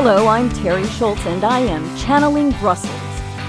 Hello, 0.00 0.28
I'm 0.28 0.48
Teri 0.50 0.86
Schultz, 0.96 1.26
and 1.26 1.42
I 1.42 1.58
am 1.58 1.82
channeling 1.96 2.52
Brussels, 2.60 2.92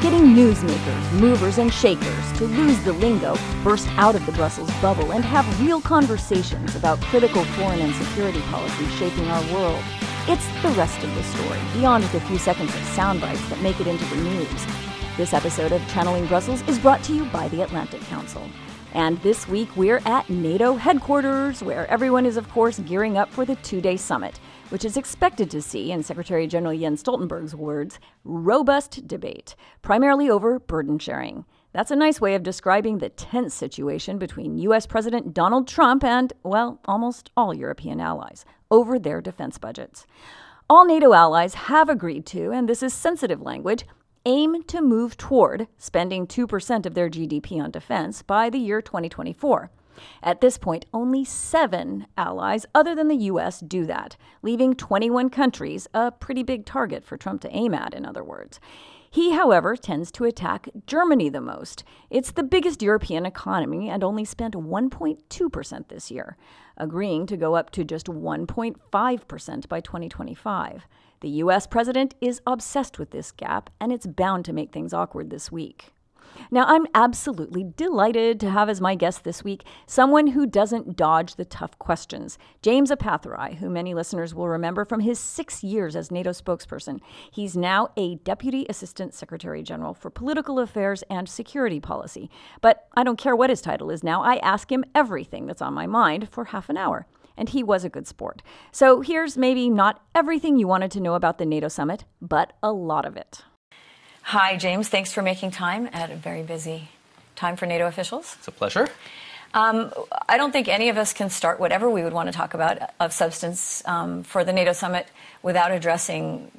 getting 0.01 0.33
newsmakers, 0.33 1.11
movers, 1.19 1.59
and 1.59 1.71
shakers 1.71 2.37
to 2.39 2.45
lose 2.45 2.83
the 2.83 2.93
lingo, 2.93 3.37
burst 3.63 3.87
out 3.99 4.15
of 4.15 4.25
the 4.25 4.31
Brussels 4.31 4.71
bubble, 4.81 5.11
and 5.11 5.23
have 5.23 5.61
real 5.61 5.79
conversations 5.79 6.75
about 6.75 6.99
critical 7.01 7.43
foreign 7.43 7.81
and 7.81 7.93
security 7.93 8.41
policy 8.49 8.87
shaping 8.97 9.27
our 9.27 9.53
world. 9.53 9.83
It's 10.27 10.47
the 10.63 10.69
rest 10.69 11.03
of 11.03 11.13
the 11.13 11.21
story, 11.21 11.59
beyond 11.75 12.05
the 12.05 12.19
few 12.21 12.39
seconds 12.39 12.73
of 12.73 12.83
sound 12.95 13.21
bites 13.21 13.47
that 13.49 13.61
make 13.61 13.79
it 13.79 13.85
into 13.85 14.05
the 14.05 14.23
news. 14.23 14.65
This 15.17 15.35
episode 15.35 15.71
of 15.71 15.87
Channeling 15.89 16.25
Brussels 16.25 16.67
is 16.67 16.79
brought 16.79 17.03
to 17.03 17.13
you 17.13 17.25
by 17.25 17.47
the 17.49 17.61
Atlantic 17.61 18.01
Council. 18.05 18.49
And 18.93 19.21
this 19.21 19.47
week 19.47 19.69
we're 19.75 20.01
at 20.05 20.27
NATO 20.31 20.73
headquarters, 20.73 21.61
where 21.61 21.85
everyone 21.91 22.25
is, 22.25 22.37
of 22.37 22.49
course, 22.49 22.79
gearing 22.79 23.19
up 23.19 23.29
for 23.29 23.45
the 23.45 23.55
two 23.57 23.81
day 23.81 23.97
summit, 23.97 24.39
which 24.69 24.85
is 24.85 24.97
expected 24.97 25.49
to 25.51 25.61
see, 25.61 25.91
in 25.91 26.03
Secretary 26.03 26.47
General 26.47 26.77
Jens 26.77 27.03
Stoltenberg's 27.03 27.55
words, 27.55 27.99
robust 28.23 29.07
debate, 29.07 29.55
primarily 29.81 30.29
over 30.29 30.59
burden 30.59 30.99
sharing. 30.99 31.45
That's 31.71 31.91
a 31.91 31.95
nice 31.95 32.19
way 32.19 32.35
of 32.35 32.43
describing 32.43 32.97
the 32.97 33.09
tense 33.09 33.53
situation 33.53 34.17
between 34.17 34.57
U.S. 34.59 34.87
President 34.87 35.33
Donald 35.33 35.67
Trump 35.67 36.03
and, 36.03 36.33
well, 36.43 36.79
almost 36.85 37.29
all 37.37 37.53
European 37.53 37.99
allies 37.99 38.45
over 38.71 38.97
their 38.97 39.21
defense 39.21 39.57
budgets. 39.57 40.07
All 40.69 40.85
NATO 40.85 41.13
allies 41.13 41.55
have 41.55 41.89
agreed 41.89 42.25
to, 42.27 42.51
and 42.51 42.69
this 42.69 42.83
is 42.83 42.93
sensitive 42.93 43.41
language, 43.41 43.85
aim 44.25 44.63
to 44.63 44.81
move 44.81 45.17
toward 45.17 45.67
spending 45.77 46.27
2% 46.27 46.85
of 46.85 46.93
their 46.93 47.09
GDP 47.09 47.61
on 47.61 47.71
defense 47.71 48.21
by 48.21 48.49
the 48.49 48.59
year 48.59 48.81
2024. 48.81 49.71
At 50.21 50.41
this 50.41 50.57
point, 50.57 50.85
only 50.93 51.23
seven 51.23 52.07
allies 52.17 52.65
other 52.73 52.95
than 52.95 53.07
the 53.07 53.15
U.S. 53.15 53.59
do 53.59 53.85
that, 53.85 54.17
leaving 54.41 54.75
21 54.75 55.29
countries 55.29 55.87
a 55.93 56.11
pretty 56.11 56.43
big 56.43 56.65
target 56.65 57.03
for 57.03 57.17
Trump 57.17 57.41
to 57.41 57.55
aim 57.55 57.73
at, 57.73 57.93
in 57.93 58.05
other 58.05 58.23
words. 58.23 58.59
He, 59.11 59.31
however, 59.31 59.75
tends 59.75 60.11
to 60.11 60.25
attack 60.25 60.69
Germany 60.85 61.29
the 61.29 61.41
most. 61.41 61.83
It's 62.09 62.31
the 62.31 62.43
biggest 62.43 62.83
European 62.83 63.25
economy 63.25 63.89
and 63.89 64.03
only 64.03 64.23
spent 64.23 64.53
1.2% 64.53 65.87
this 65.87 66.11
year, 66.11 66.37
agreeing 66.77 67.25
to 67.25 67.37
go 67.37 67.55
up 67.55 67.71
to 67.71 67.83
just 67.83 68.05
1.5% 68.05 69.67
by 69.67 69.81
2025. 69.81 70.87
The 71.21 71.29
US 71.29 71.65
president 71.65 72.13
is 72.21 72.41
obsessed 72.45 72.99
with 72.99 73.09
this 73.09 73.31
gap, 73.31 73.71
and 73.79 73.91
it's 73.91 74.05
bound 74.05 74.45
to 74.45 74.53
make 74.53 74.71
things 74.71 74.93
awkward 74.93 75.31
this 75.31 75.51
week. 75.51 75.91
Now, 76.51 76.65
I'm 76.65 76.87
absolutely 76.93 77.63
delighted 77.75 78.39
to 78.39 78.49
have 78.49 78.69
as 78.69 78.81
my 78.81 78.95
guest 78.95 79.23
this 79.23 79.43
week 79.43 79.63
someone 79.85 80.27
who 80.27 80.45
doesn't 80.45 80.95
dodge 80.95 81.35
the 81.35 81.45
tough 81.45 81.77
questions. 81.79 82.37
James 82.61 82.91
Appathurai, 82.91 83.55
who 83.55 83.69
many 83.69 83.93
listeners 83.93 84.33
will 84.33 84.47
remember 84.47 84.85
from 84.85 85.01
his 85.01 85.19
six 85.19 85.63
years 85.63 85.95
as 85.95 86.11
NATO 86.11 86.31
spokesperson. 86.31 86.99
He's 87.31 87.55
now 87.55 87.89
a 87.97 88.15
Deputy 88.15 88.65
Assistant 88.69 89.13
Secretary 89.13 89.63
General 89.63 89.93
for 89.93 90.09
Political 90.09 90.59
Affairs 90.59 91.03
and 91.09 91.29
Security 91.29 91.79
Policy. 91.79 92.29
But 92.61 92.87
I 92.95 93.03
don't 93.03 93.17
care 93.17 93.35
what 93.35 93.49
his 93.49 93.61
title 93.61 93.89
is 93.91 94.03
now, 94.03 94.23
I 94.23 94.37
ask 94.37 94.71
him 94.71 94.85
everything 94.95 95.45
that's 95.45 95.61
on 95.61 95.73
my 95.73 95.87
mind 95.87 96.29
for 96.29 96.45
half 96.45 96.69
an 96.69 96.77
hour 96.77 97.07
and 97.39 97.49
he 97.49 97.63
was 97.63 97.83
a 97.85 97.89
good 97.89 98.05
sport. 98.05 98.43
So 98.71 99.01
here's 99.01 99.37
maybe 99.37 99.69
not 99.69 100.03
everything 100.13 100.59
you 100.59 100.67
wanted 100.67 100.91
to 100.91 100.99
know 100.99 101.15
about 101.15 101.37
the 101.37 101.45
NATO 101.45 101.69
summit, 101.69 102.03
but 102.21 102.53
a 102.61 102.71
lot 102.71 103.05
of 103.05 103.15
it. 103.15 103.43
Hi, 104.21 104.57
James. 104.57 104.89
Thanks 104.89 105.11
for 105.11 105.21
making 105.21 105.51
time 105.51 105.89
at 105.91 106.11
a 106.11 106.15
very 106.15 106.43
busy 106.43 106.89
time 107.35 107.55
for 107.55 107.65
NATO 107.65 107.87
officials. 107.87 108.35
It's 108.37 108.47
a 108.47 108.51
pleasure. 108.51 108.87
Um, 109.53 109.91
I 110.27 110.37
don't 110.37 110.51
think 110.51 110.67
any 110.67 110.89
of 110.89 110.97
us 110.97 111.13
can 111.13 111.29
start 111.29 111.59
whatever 111.59 111.89
we 111.89 112.03
would 112.03 112.13
want 112.13 112.27
to 112.27 112.33
talk 112.33 112.53
about 112.53 112.77
of 112.99 113.11
substance 113.13 113.81
um, 113.85 114.21
for 114.23 114.43
the 114.43 114.53
NATO 114.53 114.73
summit 114.73 115.07
without 115.41 115.71
addressing 115.71 116.51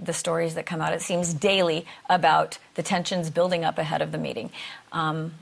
the 0.00 0.12
stories 0.12 0.54
that 0.54 0.64
come 0.64 0.80
out, 0.80 0.92
it 0.94 1.02
seems, 1.02 1.34
daily 1.34 1.84
about 2.08 2.58
the 2.74 2.82
tensions 2.82 3.30
building 3.30 3.64
up 3.64 3.78
ahead 3.78 4.00
of 4.00 4.12
the 4.12 4.18
meeting. 4.18 4.50
Um, 4.92 5.34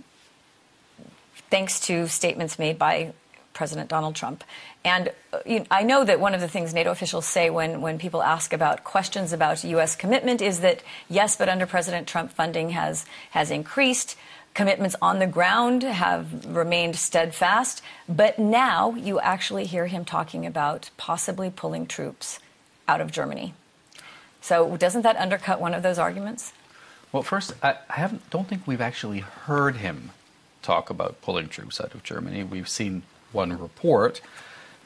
thanks 1.51 1.79
to 1.81 2.09
statements 2.09 2.59
made 2.59 2.79
by 2.79 3.13
President 3.57 3.89
Donald 3.89 4.15
Trump. 4.15 4.45
And 4.85 5.11
uh, 5.33 5.39
you 5.47 5.61
know, 5.61 5.67
I 5.71 5.83
know 5.83 6.05
that 6.05 6.21
one 6.21 6.35
of 6.35 6.41
the 6.41 6.47
things 6.47 6.75
NATO 6.75 6.91
officials 6.91 7.27
say 7.27 7.49
when, 7.49 7.81
when 7.81 7.99
people 7.99 8.23
ask 8.23 8.53
about 8.53 8.85
questions 8.85 9.33
about 9.33 9.65
U.S. 9.65 9.97
commitment 9.97 10.43
is 10.43 10.61
that, 10.61 10.83
yes, 11.09 11.37
but 11.37 11.49
under 11.49 11.67
President 11.67 12.07
Trump, 12.07 12.31
funding 12.31 12.71
has, 12.71 13.07
has 13.31 13.51
increased. 13.51 14.17
Commitments 14.53 14.95
on 15.01 15.19
the 15.19 15.27
ground 15.27 15.83
have 15.83 16.47
remained 16.47 16.97
steadfast. 16.97 17.83
But 18.09 18.39
now 18.39 18.95
you 18.95 19.19
actually 19.21 19.65
hear 19.65 19.87
him 19.87 20.05
talking 20.05 20.45
about 20.47 20.91
possibly 20.99 21.51
pulling 21.51 21.87
troops 21.87 22.39
out 22.87 23.01
of 23.01 23.11
Germany. 23.11 23.55
So 24.43 24.77
doesn't 24.77 25.03
that 25.03 25.17
undercut 25.17 25.61
one 25.61 25.75
of 25.75 25.83
those 25.83 25.99
arguments? 25.99 26.53
Well, 27.11 27.23
first, 27.23 27.55
I, 27.63 27.77
I 27.89 28.11
don't 28.31 28.47
think 28.47 28.67
we've 28.67 28.81
actually 28.81 29.21
heard 29.21 29.77
him 29.77 30.11
talk 30.63 30.91
about 30.91 31.23
pulling 31.23 31.49
troops 31.49 31.81
out 31.81 31.95
of 31.95 32.03
Germany. 32.03 32.45
We've 32.45 32.69
seen 32.69 33.03
one 33.37 33.57
report 33.57 34.21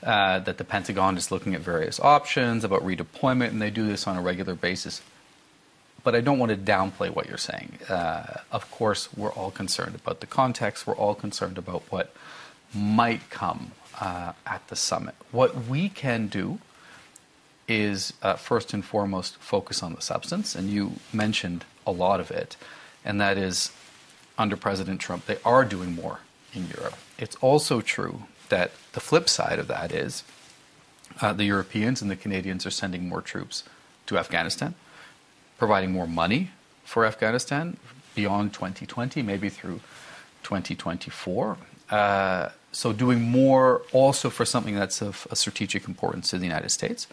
uh, 0.02 0.38
that 0.40 0.58
the 0.58 0.64
Pentagon 0.64 1.16
is 1.16 1.30
looking 1.30 1.54
at 1.54 1.60
various 1.60 2.00
options 2.00 2.64
about 2.64 2.82
redeployment, 2.82 3.48
and 3.48 3.62
they 3.62 3.70
do 3.70 3.86
this 3.86 4.06
on 4.06 4.16
a 4.16 4.22
regular 4.22 4.54
basis. 4.54 5.02
But 6.02 6.14
I 6.14 6.20
don't 6.20 6.38
want 6.38 6.50
to 6.50 6.56
downplay 6.56 7.10
what 7.14 7.28
you're 7.28 7.44
saying. 7.52 7.78
Uh, 7.88 8.40
of 8.50 8.70
course, 8.70 9.08
we're 9.16 9.32
all 9.32 9.50
concerned 9.50 9.94
about 9.94 10.20
the 10.20 10.26
context. 10.26 10.86
We're 10.86 10.96
all 10.96 11.14
concerned 11.14 11.58
about 11.58 11.82
what 11.90 12.14
might 12.74 13.28
come 13.30 13.72
uh, 14.00 14.32
at 14.46 14.66
the 14.68 14.76
summit. 14.76 15.14
What 15.30 15.66
we 15.66 15.88
can 15.88 16.26
do 16.28 16.58
is 17.68 18.14
uh, 18.22 18.34
first 18.34 18.72
and 18.72 18.84
foremost 18.84 19.36
focus 19.36 19.82
on 19.82 19.94
the 19.94 20.00
substance, 20.00 20.54
and 20.54 20.70
you 20.70 20.92
mentioned 21.12 21.64
a 21.86 21.92
lot 21.92 22.18
of 22.20 22.30
it, 22.30 22.56
and 23.04 23.20
that 23.20 23.36
is 23.36 23.70
under 24.38 24.56
President 24.56 25.00
Trump, 25.00 25.26
they 25.26 25.38
are 25.44 25.64
doing 25.64 25.94
more 25.94 26.20
in 26.54 26.68
Europe. 26.76 26.96
It's 27.18 27.36
also 27.36 27.80
true 27.82 28.22
that 28.50 28.72
the 28.92 29.00
flip 29.00 29.28
side 29.28 29.58
of 29.58 29.66
that 29.68 29.92
is 29.92 30.22
uh, 31.20 31.32
the 31.32 31.44
Europeans 31.44 32.02
and 32.02 32.10
the 32.10 32.16
Canadians 32.16 32.66
are 32.66 32.70
sending 32.70 33.08
more 33.08 33.22
troops 33.22 33.64
to 34.06 34.18
Afghanistan, 34.18 34.74
providing 35.58 35.92
more 35.92 36.06
money 36.06 36.50
for 36.84 37.04
Afghanistan 37.04 37.76
beyond 38.14 38.52
2020, 38.52 39.22
maybe 39.22 39.48
through 39.48 39.80
2024. 40.42 41.56
Uh, 41.90 42.48
so, 42.72 42.92
doing 42.92 43.20
more 43.20 43.82
also 43.92 44.30
for 44.30 44.44
something 44.44 44.76
that's 44.76 45.02
of 45.02 45.26
a 45.30 45.36
strategic 45.36 45.88
importance 45.88 46.30
to 46.30 46.38
the 46.38 46.46
United 46.46 46.70
States. 46.70 47.08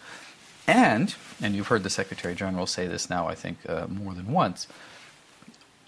And, 0.68 1.14
and 1.40 1.54
you've 1.54 1.68
heard 1.68 1.82
the 1.82 1.90
Secretary 1.90 2.34
General 2.34 2.66
say 2.66 2.86
this 2.86 3.08
now, 3.08 3.26
I 3.26 3.34
think, 3.34 3.58
uh, 3.68 3.86
more 3.88 4.14
than 4.14 4.30
once, 4.30 4.68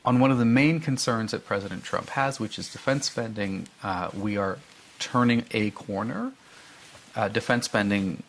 on 0.05 0.19
one 0.19 0.31
of 0.31 0.39
the 0.39 0.45
main 0.45 0.81
concerns 0.81 1.33
that 1.33 1.45
President 1.45 1.85
Trump 1.85 2.11
has, 2.11 2.41
which 2.41 2.59
is 2.59 2.73
defense 2.73 3.07
spending, 3.07 3.69
uh, 3.83 4.11
we 4.15 4.37
are 4.37 4.59
turning 5.01 5.45
a 5.51 5.71
corner. 5.73 6.33
Uh, 7.17 7.27
defense 7.27 7.65
spending 7.65 8.23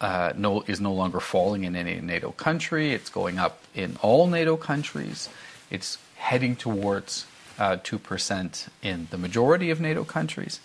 uh, 0.00 0.32
no, 0.36 0.62
is 0.68 0.80
no 0.80 0.92
longer 0.92 1.18
falling 1.18 1.64
in 1.64 1.74
any 1.74 2.00
NATO 2.00 2.30
country. 2.30 2.92
It's 2.92 3.10
going 3.10 3.38
up 3.38 3.64
in 3.74 3.96
all 4.00 4.28
NATO 4.28 4.56
countries. 4.56 5.28
It's 5.70 5.98
heading 6.16 6.54
towards 6.54 7.26
uh, 7.58 7.78
2% 7.78 8.68
in 8.82 9.08
the 9.10 9.18
majority 9.18 9.70
of 9.70 9.80
NATO 9.80 10.04
countries. 10.04 10.60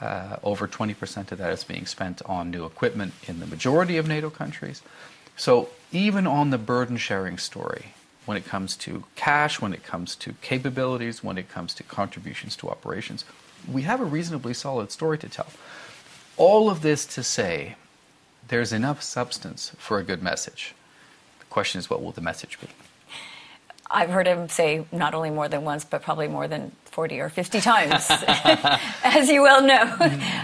Uh, 0.00 0.36
over 0.42 0.66
20% 0.66 1.32
of 1.32 1.38
that 1.38 1.52
is 1.52 1.64
being 1.64 1.84
spent 1.84 2.22
on 2.24 2.50
new 2.50 2.64
equipment 2.64 3.12
in 3.26 3.40
the 3.40 3.46
majority 3.46 3.98
of 3.98 4.06
NATO 4.06 4.30
countries. 4.30 4.80
So, 5.36 5.70
even 5.90 6.26
on 6.26 6.50
the 6.50 6.58
burden 6.58 6.96
sharing 6.96 7.38
story, 7.38 7.94
when 8.24 8.36
it 8.36 8.44
comes 8.44 8.76
to 8.76 9.04
cash, 9.16 9.60
when 9.60 9.72
it 9.72 9.82
comes 9.82 10.14
to 10.16 10.34
capabilities, 10.40 11.24
when 11.24 11.38
it 11.38 11.48
comes 11.48 11.74
to 11.74 11.82
contributions 11.82 12.56
to 12.56 12.68
operations, 12.68 13.24
we 13.70 13.82
have 13.82 14.00
a 14.00 14.04
reasonably 14.04 14.54
solid 14.54 14.90
story 14.90 15.18
to 15.18 15.28
tell. 15.28 15.48
All 16.36 16.70
of 16.70 16.82
this 16.82 17.06
to 17.06 17.22
say 17.22 17.76
there's 18.48 18.72
enough 18.72 19.02
substance 19.02 19.72
for 19.78 19.98
a 19.98 20.04
good 20.04 20.22
message. 20.22 20.74
The 21.40 21.46
question 21.46 21.78
is, 21.78 21.90
what 21.90 22.02
will 22.02 22.12
the 22.12 22.20
message 22.20 22.58
be? 22.60 22.68
I've 23.90 24.10
heard 24.10 24.26
him 24.26 24.48
say 24.48 24.84
not 24.92 25.14
only 25.14 25.30
more 25.30 25.48
than 25.48 25.64
once, 25.64 25.84
but 25.84 26.02
probably 26.02 26.28
more 26.28 26.46
than 26.46 26.72
40 26.86 27.20
or 27.20 27.28
50 27.30 27.60
times, 27.60 28.06
as 29.04 29.30
you 29.30 29.42
well 29.42 29.62
know. 29.62 29.96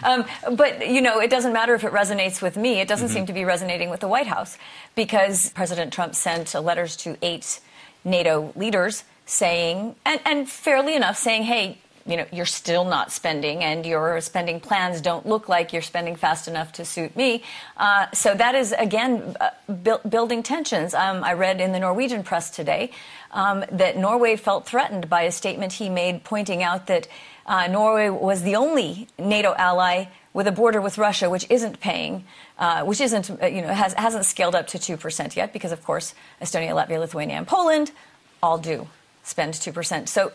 Um, 0.03 0.25
but, 0.56 0.89
you 0.89 1.03
know, 1.03 1.21
it 1.21 1.31
doesn't 1.31 1.53
matter 1.53 1.75
if 1.75 1.85
it 1.85 1.93
resonates 1.93 2.41
with 2.41 2.56
me. 2.56 2.81
It 2.81 2.89
doesn't 2.89 3.09
mm-hmm. 3.09 3.15
seem 3.15 3.27
to 3.27 3.33
be 3.35 3.44
resonating 3.44 3.91
with 3.91 4.00
the 4.00 4.09
White 4.09 4.27
House 4.27 4.56
because 4.94 5.50
President 5.50 5.93
Trump 5.93 6.15
sent 6.15 6.55
letters 6.55 6.97
to 6.99 7.19
eight 7.21 7.61
NATO 8.05 8.53
leaders 8.56 9.05
saying, 9.27 9.97
and, 10.05 10.21
and 10.25 10.49
fairly 10.49 10.94
enough, 10.94 11.17
saying, 11.17 11.44
hey, 11.44 11.79
you 12.06 12.17
know, 12.17 12.27
you're 12.33 12.45
still 12.47 12.85
not 12.85 13.11
spending 13.11 13.65
and 13.65 13.87
your 13.87 14.21
spending 14.21 14.61
plans 14.61 15.01
don't 15.01 15.27
look 15.27 15.49
like 15.49 15.73
you're 15.73 15.83
spending 15.83 16.17
fast 16.17 16.49
enough 16.49 16.73
to 16.73 16.85
suit 16.85 17.17
me. 17.17 17.43
Uh, 17.77 18.06
so 18.12 18.35
that 18.35 18.55
is, 18.55 18.73
again, 18.73 19.37
uh, 19.41 19.51
bu- 19.69 20.06
building 20.09 20.43
tensions. 20.43 20.95
Um, 20.95 21.25
I 21.25 21.33
read 21.33 21.61
in 21.61 21.73
the 21.73 21.81
Norwegian 21.81 22.23
press 22.23 22.51
today 22.51 22.91
um, 23.33 23.65
that 23.73 23.97
Norway 23.97 24.37
felt 24.37 24.67
threatened 24.67 25.09
by 25.09 25.23
a 25.23 25.33
statement 25.33 25.75
he 25.75 25.89
made 25.89 26.25
pointing 26.25 26.62
out 26.62 26.87
that 26.87 27.09
Uh, 27.47 27.67
Norway 27.69 28.09
was 28.09 28.41
the 28.43 28.56
only 28.56 29.06
NATO 29.19 29.53
ally 29.59 30.06
with 30.33 30.47
a 30.47 30.53
border 30.53 30.81
with 30.81 30.97
Russia, 30.97 31.29
which 31.29 31.47
isn't 31.51 31.79
paying, 31.79 32.25
uh, 32.59 32.83
which 32.85 33.01
isn't, 33.01 33.31
uh, 33.31 33.47
you 33.47 33.61
know, 33.61 33.69
has, 33.69 33.93
hasn't 33.95 34.25
scaled 34.25 34.55
up 34.55 34.67
to 34.69 34.79
2% 34.79 35.37
yet, 35.37 35.53
because 35.53 35.71
of 35.71 35.85
course, 35.85 36.15
Estonia, 36.41 36.73
Latvia, 36.73 36.99
Lithuania, 36.99 37.37
and 37.37 37.47
Poland 37.47 37.93
all 38.41 38.56
do 38.56 38.89
spend 39.23 39.53
2%. 39.55 40.09
So 40.09 40.33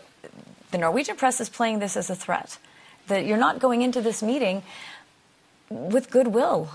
the 0.70 0.78
Norwegian 0.78 1.16
press 1.16 1.40
is 1.40 1.48
playing 1.48 1.78
this 1.78 1.96
as 1.96 2.10
a 2.10 2.14
threat. 2.14 2.58
That 3.08 3.26
you're 3.26 3.38
not 3.38 3.58
going 3.58 3.82
into 3.82 4.00
this 4.00 4.22
meeting 4.22 4.62
with 5.68 6.10
goodwill. 6.10 6.70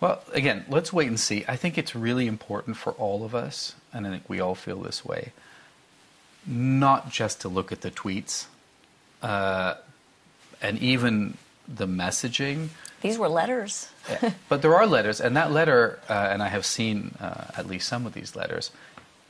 Well, 0.00 0.22
again, 0.32 0.64
let's 0.68 0.92
wait 0.92 1.08
and 1.08 1.18
see. 1.18 1.44
I 1.48 1.56
think 1.56 1.76
it's 1.76 1.94
really 1.94 2.26
important 2.26 2.76
for 2.76 2.92
all 2.92 3.24
of 3.24 3.34
us, 3.34 3.74
and 3.92 4.06
I 4.06 4.10
think 4.10 4.28
we 4.28 4.40
all 4.40 4.54
feel 4.54 4.80
this 4.80 5.04
way, 5.04 5.32
not 6.46 7.10
just 7.10 7.40
to 7.40 7.48
look 7.48 7.72
at 7.72 7.80
the 7.80 7.90
tweets 7.90 8.46
uh, 9.22 9.74
and 10.62 10.78
even 10.78 11.36
the 11.66 11.86
messaging. 11.86 12.68
These 13.00 13.18
were 13.18 13.28
letters. 13.28 13.88
but 14.48 14.62
there 14.62 14.74
are 14.74 14.86
letters, 14.86 15.20
and 15.20 15.36
that 15.36 15.50
letter, 15.50 15.98
uh, 16.08 16.28
and 16.30 16.42
I 16.42 16.48
have 16.48 16.64
seen 16.64 17.14
uh, 17.20 17.46
at 17.56 17.66
least 17.66 17.88
some 17.88 18.06
of 18.06 18.12
these 18.12 18.36
letters, 18.36 18.70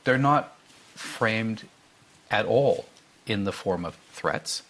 they're 0.03 0.17
not 0.17 0.55
framed 0.95 1.63
at 2.29 2.45
all 2.45 2.85
in 3.25 3.43
the 3.43 3.51
form 3.51 3.85
of 3.85 3.95
threats, 4.11 4.63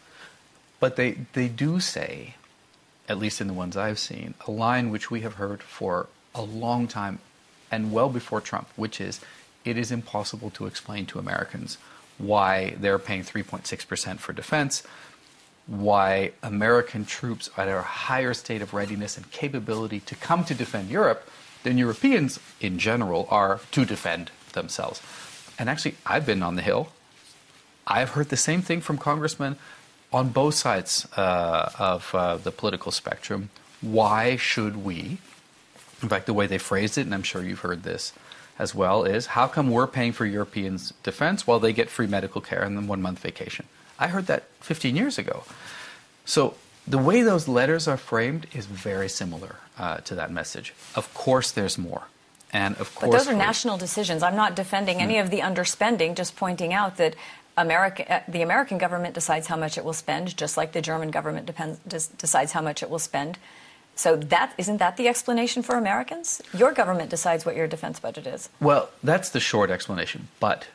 but 0.80 0.96
they, 0.96 1.18
they 1.34 1.48
do 1.48 1.80
say, 1.80 2.36
at 3.08 3.18
least 3.18 3.42
in 3.42 3.48
the 3.48 3.54
ones 3.54 3.76
I've 3.76 4.00
seen, 4.00 4.34
a 4.48 4.52
line 4.52 4.90
which 4.92 5.10
we 5.10 5.22
have 5.22 5.36
heard 5.36 5.62
for 5.64 6.08
a 6.36 6.42
long 6.42 6.88
time 6.88 7.20
and 7.72 7.92
well 7.92 8.10
before 8.10 8.42
Trump, 8.42 8.68
which 8.76 9.02
is 9.02 9.22
it 9.66 9.78
is 9.78 9.92
impossible 9.92 10.50
to 10.52 10.66
explain 10.66 11.06
to 11.08 11.20
Americans 11.20 11.78
why 12.18 12.76
they're 12.80 13.00
paying 13.00 13.24
3.6% 13.24 14.20
for 14.20 14.34
defense, 14.34 14.84
why 15.68 16.32
American 16.42 17.06
troops 17.06 17.50
are 17.56 17.64
at 17.64 17.78
a 17.78 17.82
higher 17.82 18.34
state 18.34 18.62
of 18.62 18.74
readiness 18.74 19.18
and 19.18 19.32
capability 19.32 20.00
to 20.02 20.16
come 20.16 20.44
to 20.44 20.54
defend 20.54 20.90
Europe 20.90 21.30
than 21.64 21.78
Europeans 21.78 22.40
in 22.60 22.80
general 22.80 23.28
are 23.30 23.60
to 23.72 23.86
defend 23.86 24.32
themselves. 24.54 25.02
And 25.58 25.70
actually, 25.70 25.96
I've 26.06 26.26
been 26.26 26.42
on 26.42 26.56
the 26.56 26.62
Hill. 26.62 26.90
I've 27.90 28.12
heard 28.12 28.30
the 28.30 28.38
same 28.38 28.62
thing 28.62 28.82
from 28.82 28.98
congressmen 28.98 29.58
on 30.14 30.30
both 30.30 30.56
sides 30.56 31.08
uh, 31.18 31.72
of 31.78 32.14
uh, 32.14 32.38
the 32.38 32.52
political 32.52 32.92
spectrum. 32.92 33.50
Why 33.82 34.36
should 34.36 34.84
we? 34.84 35.18
In 36.02 36.10
fact, 36.10 36.26
the 36.26 36.34
way 36.34 36.48
they 36.48 36.58
phrased 36.58 36.98
it, 36.98 37.02
and 37.02 37.14
I'm 37.14 37.24
sure 37.24 37.44
you've 37.44 37.60
heard 37.60 37.84
this 37.84 38.14
as 38.58 38.76
well, 38.76 39.04
is 39.04 39.28
how 39.28 39.48
come 39.48 39.72
we're 39.72 39.88
paying 39.88 40.12
for 40.12 40.26
Europeans' 40.26 40.94
defense 41.04 41.48
while 41.48 41.60
they 41.60 41.74
get 41.74 41.90
free 41.90 42.08
medical 42.08 42.42
care 42.42 42.62
and 42.62 42.78
then 42.78 42.88
one 42.88 43.02
month 43.02 43.20
vacation? 43.20 43.66
I 43.98 44.08
heard 44.08 44.28
that 44.28 44.44
15 44.62 44.96
years 44.96 45.18
ago. 45.18 45.44
So 46.26 46.56
the 46.88 46.98
way 46.98 47.22
those 47.22 47.48
letters 47.48 47.88
are 47.88 47.98
framed 47.98 48.48
is 48.54 48.66
very 48.66 49.10
similar 49.10 49.58
uh, 49.78 49.98
to 49.98 50.16
that 50.16 50.32
message. 50.32 50.74
Of 50.96 51.14
course, 51.14 51.52
there's 51.52 51.78
more. 51.78 52.04
And 52.52 52.76
of 52.78 52.96
course, 52.96 53.12
but 53.12 53.18
those 53.18 53.28
are 53.28 53.38
national 53.38 53.78
decisions. 53.78 54.24
I'm 54.24 54.36
not 54.36 54.56
defending 54.56 54.98
mm. 54.98 55.02
any 55.02 55.18
of 55.20 55.30
the 55.30 55.40
underspending, 55.40 56.16
just 56.16 56.36
pointing 56.36 56.74
out 56.74 56.98
that 56.98 57.16
America, 57.60 58.12
uh, 58.12 58.22
the 58.28 58.42
American 58.42 58.78
government 58.78 59.14
decides 59.14 59.48
how 59.48 59.58
much 59.58 59.78
it 59.78 59.84
will 59.84 59.94
spend, 59.94 60.36
just 60.38 60.56
like 60.58 60.72
the 60.72 60.82
German 60.82 61.12
government 61.12 61.46
depends, 61.46 61.78
decides 62.08 62.54
how 62.54 62.62
much 62.62 62.82
it 62.82 62.90
will 62.90 63.00
spend. 63.00 63.38
So 63.96 64.16
that 64.16 64.54
isn't 64.58 64.78
that 64.78 64.96
the 64.96 65.10
explanation 65.10 65.62
for 65.62 65.76
Americans? 65.76 66.42
Your 66.54 66.72
government 66.72 67.10
decides 67.10 67.46
what 67.46 67.58
your 67.58 67.68
defense 67.68 68.00
budget 68.00 68.26
is. 68.28 68.50
Well, 68.62 68.90
that's 69.04 69.30
the 69.30 69.42
short 69.42 69.70
explanation. 69.70 70.30
But 70.40 70.68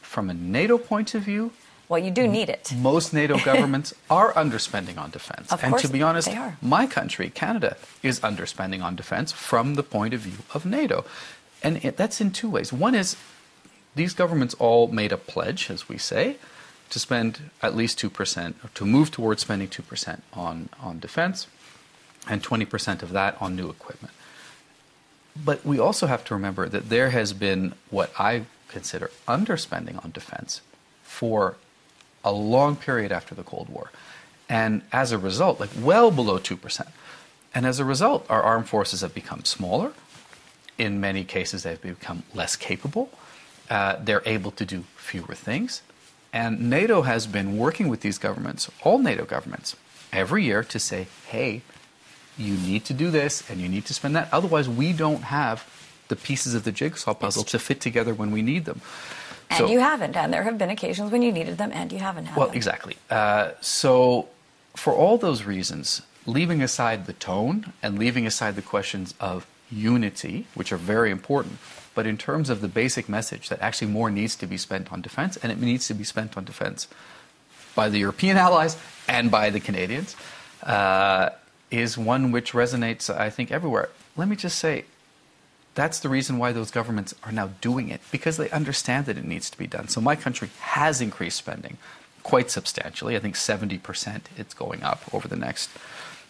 from 0.00 0.30
a 0.30 0.34
NATO 0.34 0.78
point 0.78 1.12
of 1.14 1.22
view, 1.22 1.50
well, 1.88 1.98
you 1.98 2.12
do 2.12 2.28
need 2.28 2.48
it. 2.50 2.72
Most 2.76 3.12
NATO 3.12 3.38
governments 3.44 3.94
are 4.08 4.32
underspending 4.34 4.96
on 4.96 5.10
defense. 5.10 5.50
Of 5.50 5.64
and 5.64 5.72
course 5.72 5.82
to 5.82 5.88
be 5.88 6.02
honest, 6.02 6.28
they 6.28 6.36
are. 6.36 6.56
my 6.62 6.86
country, 6.86 7.30
Canada, 7.30 7.76
is 8.02 8.20
underspending 8.20 8.82
on 8.82 8.94
defense 8.94 9.32
from 9.32 9.74
the 9.74 9.82
point 9.82 10.14
of 10.14 10.20
view 10.20 10.44
of 10.54 10.64
NATO. 10.64 11.04
And 11.62 11.84
it, 11.84 11.96
that's 11.96 12.20
in 12.20 12.30
two 12.30 12.48
ways. 12.48 12.72
One 12.72 12.94
is 12.94 13.16
these 13.98 14.14
governments 14.14 14.54
all 14.54 14.86
made 14.88 15.12
a 15.12 15.16
pledge, 15.16 15.70
as 15.70 15.88
we 15.88 15.98
say, 15.98 16.36
to 16.90 16.98
spend 16.98 17.50
at 17.60 17.76
least 17.76 17.98
2%, 17.98 18.54
to 18.74 18.86
move 18.86 19.10
towards 19.10 19.42
spending 19.42 19.68
2% 19.68 20.20
on, 20.32 20.68
on 20.80 20.98
defense, 20.98 21.46
and 22.28 22.42
20% 22.42 23.02
of 23.02 23.10
that 23.12 23.36
on 23.40 23.56
new 23.56 23.68
equipment. 23.68 24.14
But 25.44 25.64
we 25.64 25.78
also 25.78 26.06
have 26.06 26.24
to 26.26 26.34
remember 26.34 26.68
that 26.68 26.88
there 26.88 27.10
has 27.10 27.32
been 27.32 27.74
what 27.90 28.12
I 28.18 28.44
consider 28.68 29.10
underspending 29.26 30.02
on 30.04 30.10
defense 30.12 30.60
for 31.02 31.56
a 32.24 32.32
long 32.32 32.76
period 32.76 33.12
after 33.12 33.34
the 33.34 33.42
Cold 33.42 33.68
War. 33.68 33.90
And 34.48 34.82
as 34.92 35.12
a 35.12 35.18
result, 35.18 35.60
like 35.60 35.70
well 35.80 36.10
below 36.10 36.38
2%. 36.38 36.88
And 37.54 37.66
as 37.66 37.78
a 37.78 37.84
result, 37.84 38.26
our 38.28 38.42
armed 38.42 38.68
forces 38.68 39.00
have 39.00 39.14
become 39.14 39.44
smaller. 39.44 39.92
In 40.76 41.00
many 41.00 41.24
cases, 41.24 41.62
they've 41.62 41.80
become 41.80 42.22
less 42.34 42.56
capable. 42.56 43.10
Uh, 43.70 43.96
they're 44.00 44.22
able 44.24 44.50
to 44.52 44.64
do 44.64 44.84
fewer 44.96 45.34
things. 45.34 45.82
And 46.32 46.68
NATO 46.70 47.02
has 47.02 47.26
been 47.26 47.56
working 47.56 47.88
with 47.88 48.00
these 48.00 48.18
governments, 48.18 48.70
all 48.82 48.98
NATO 48.98 49.24
governments, 49.24 49.76
every 50.12 50.44
year 50.44 50.62
to 50.64 50.78
say, 50.78 51.06
hey, 51.26 51.62
you 52.36 52.54
need 52.54 52.84
to 52.86 52.94
do 52.94 53.10
this 53.10 53.48
and 53.50 53.60
you 53.60 53.68
need 53.68 53.86
to 53.86 53.94
spend 53.94 54.14
that. 54.16 54.28
Otherwise, 54.32 54.68
we 54.68 54.92
don't 54.92 55.22
have 55.24 55.66
the 56.08 56.16
pieces 56.16 56.54
of 56.54 56.64
the 56.64 56.72
jigsaw 56.72 57.14
puzzle 57.14 57.44
to 57.44 57.58
fit 57.58 57.80
together 57.80 58.14
when 58.14 58.30
we 58.30 58.42
need 58.42 58.64
them. 58.64 58.80
And 59.50 59.58
so, 59.58 59.68
you 59.68 59.80
haven't, 59.80 60.16
and 60.16 60.32
there 60.32 60.42
have 60.42 60.58
been 60.58 60.70
occasions 60.70 61.10
when 61.10 61.22
you 61.22 61.32
needed 61.32 61.56
them 61.56 61.70
and 61.72 61.90
you 61.90 61.98
haven't 61.98 62.26
had 62.26 62.36
well, 62.36 62.46
them. 62.46 62.52
Well, 62.52 62.56
exactly. 62.56 62.96
Uh, 63.10 63.52
so, 63.60 64.28
for 64.74 64.92
all 64.92 65.16
those 65.16 65.44
reasons, 65.44 66.02
leaving 66.26 66.62
aside 66.62 67.06
the 67.06 67.14
tone 67.14 67.72
and 67.82 67.98
leaving 67.98 68.26
aside 68.26 68.56
the 68.56 68.62
questions 68.62 69.14
of 69.20 69.46
unity, 69.70 70.46
which 70.54 70.70
are 70.70 70.76
very 70.76 71.10
important, 71.10 71.58
but 71.98 72.06
in 72.06 72.16
terms 72.16 72.48
of 72.48 72.60
the 72.60 72.68
basic 72.68 73.08
message 73.08 73.48
that 73.48 73.60
actually 73.60 73.90
more 73.90 74.08
needs 74.08 74.36
to 74.36 74.46
be 74.46 74.56
spent 74.56 74.92
on 74.92 75.00
defense, 75.00 75.36
and 75.38 75.50
it 75.50 75.58
needs 75.58 75.88
to 75.88 75.94
be 75.94 76.04
spent 76.04 76.36
on 76.36 76.44
defense 76.44 76.86
by 77.74 77.88
the 77.88 77.98
European 77.98 78.36
allies 78.36 78.76
and 79.08 79.32
by 79.32 79.50
the 79.50 79.58
Canadians, 79.58 80.14
uh, 80.62 81.30
is 81.72 81.98
one 81.98 82.30
which 82.30 82.52
resonates, 82.52 83.12
I 83.12 83.30
think, 83.30 83.50
everywhere. 83.50 83.88
Let 84.16 84.28
me 84.28 84.36
just 84.36 84.60
say, 84.60 84.84
that's 85.74 85.98
the 85.98 86.08
reason 86.08 86.38
why 86.38 86.52
those 86.52 86.70
governments 86.70 87.16
are 87.24 87.32
now 87.32 87.50
doing 87.60 87.88
it, 87.88 88.00
because 88.12 88.36
they 88.36 88.48
understand 88.50 89.06
that 89.06 89.18
it 89.18 89.24
needs 89.24 89.50
to 89.50 89.58
be 89.58 89.66
done. 89.66 89.88
So 89.88 90.00
my 90.00 90.14
country 90.14 90.50
has 90.60 91.00
increased 91.00 91.38
spending 91.38 91.78
quite 92.22 92.48
substantially. 92.48 93.16
I 93.16 93.18
think 93.18 93.34
70% 93.34 94.20
it's 94.36 94.54
going 94.54 94.84
up 94.84 95.02
over 95.12 95.26
the 95.26 95.34
next 95.34 95.68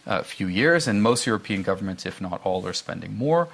uh, 0.06 0.22
few 0.22 0.46
years, 0.46 0.88
and 0.88 1.02
most 1.02 1.26
European 1.26 1.60
governments, 1.60 2.06
if 2.06 2.22
not 2.22 2.40
all, 2.42 2.66
are 2.66 2.72
spending 2.72 3.18
more. 3.18 3.48